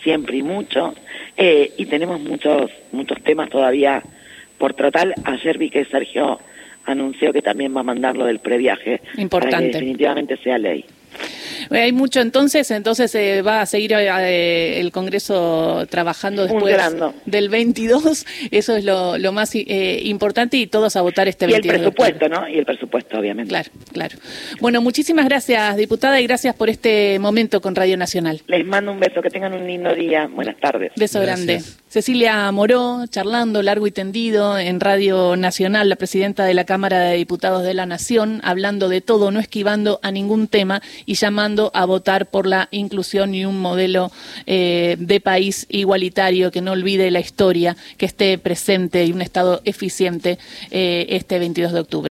siempre 0.01 0.38
y 0.38 0.43
mucho. 0.43 0.95
Eh, 1.38 1.71
y 1.77 1.86
tenemos 1.86 2.19
muchos, 2.19 2.71
muchos 2.91 3.21
temas 3.23 3.49
todavía 3.49 4.01
por 4.57 4.73
tratar. 4.73 5.13
Ayer 5.25 5.57
vi 5.57 5.69
que 5.69 5.86
Sergio 5.86 6.39
anunció 6.86 7.31
que 7.31 7.41
también 7.41 7.75
va 7.75 7.81
a 7.81 7.83
mandar 7.83 8.17
lo 8.17 8.25
del 8.25 8.39
previaje 8.39 9.01
para 9.29 9.45
que 9.45 9.51
definitivamente 9.79 10.38
sea 10.38 10.57
ley. 10.57 10.83
Eh, 11.71 11.80
Hay 11.80 11.91
mucho 11.91 12.19
entonces, 12.21 12.69
entonces 12.71 13.13
eh, 13.15 13.41
va 13.41 13.62
a 13.62 13.65
seguir 13.65 13.93
eh, 13.93 14.80
el 14.80 14.91
Congreso 14.91 15.86
trabajando 15.89 16.43
después 16.43 16.62
Funcionando. 16.63 17.13
del 17.26 17.49
22, 17.49 18.26
eso 18.52 18.76
es 18.76 18.84
lo, 18.84 19.17
lo 19.17 19.32
más 19.32 19.54
eh, 19.56 20.02
importante 20.04 20.58
y 20.58 20.67
todos 20.67 20.95
a 20.95 21.02
votar 21.02 21.28
este 21.28 21.45
Y 21.45 21.49
el 21.49 21.62
22 21.62 21.82
de 21.82 21.88
octubre. 21.88 22.12
presupuesto, 22.13 22.41
¿no? 22.41 22.47
Y 22.49 22.58
el 22.60 22.65
presupuesto, 22.65 23.19
obviamente. 23.19 23.49
Claro, 23.49 23.69
claro. 23.91 24.17
Bueno, 24.60 24.82
muchísimas 24.82 25.26
gracias, 25.26 25.78
diputada, 25.78 26.19
y 26.21 26.28
gracias 26.28 26.56
por 26.56 26.69
este 26.69 27.17
momento 27.19 27.62
con 27.62 27.76
Radio 27.76 27.97
Nacional. 27.97 28.41
Les 28.47 28.65
mando 28.65 28.91
un 28.91 28.99
beso, 28.99 29.21
que 29.21 29.30
tengan 29.30 29.54
un 29.54 29.65
lindo 29.65 29.93
día. 29.95 30.28
Buenas 30.28 30.58
tardes. 30.58 30.91
Beso 30.95 31.19
Gracias. 31.21 31.45
grande. 31.47 31.82
Cecilia 31.93 32.51
Moró, 32.51 33.06
charlando 33.06 33.62
largo 33.62 33.86
y 33.86 33.91
tendido 33.91 34.58
en 34.58 34.79
Radio 34.79 35.36
Nacional, 35.36 35.89
la 35.89 35.95
presidenta 35.95 36.43
de 36.43 36.56
la 36.56 36.65
Cámara 36.65 37.01
de 37.01 37.17
Diputados 37.17 37.62
de 37.62 37.75
la 37.75 37.86
Nación, 37.86 38.41
hablando 38.43 38.89
de 38.89 39.01
todo, 39.01 39.29
no 39.29 39.39
esquivando 39.39 39.99
a 40.01 40.10
ningún 40.10 40.47
tema 40.47 40.82
y 41.06 41.13
llamando 41.13 41.69
a 41.75 41.86
votar 41.86 42.32
por 42.32 42.47
la 42.47 42.67
inclusión 42.71 43.36
y 43.36 43.45
un 43.45 43.60
modelo 43.60 44.12
eh, 44.47 44.95
de 44.97 45.21
país 45.21 45.67
igualitario 45.69 46.49
que 46.49 46.62
no 46.62 46.71
olvide 46.71 47.12
la 47.12 47.19
historia, 47.19 47.77
que 47.97 48.08
esté 48.08 48.39
presente 48.39 49.06
y 49.06 49.12
un 49.12 49.21
Estado 49.21 49.62
eficiente 49.63 50.39
eh, 50.71 51.06
este 51.10 51.38
22 51.38 51.73
de 51.73 51.79
octubre. 51.79 52.01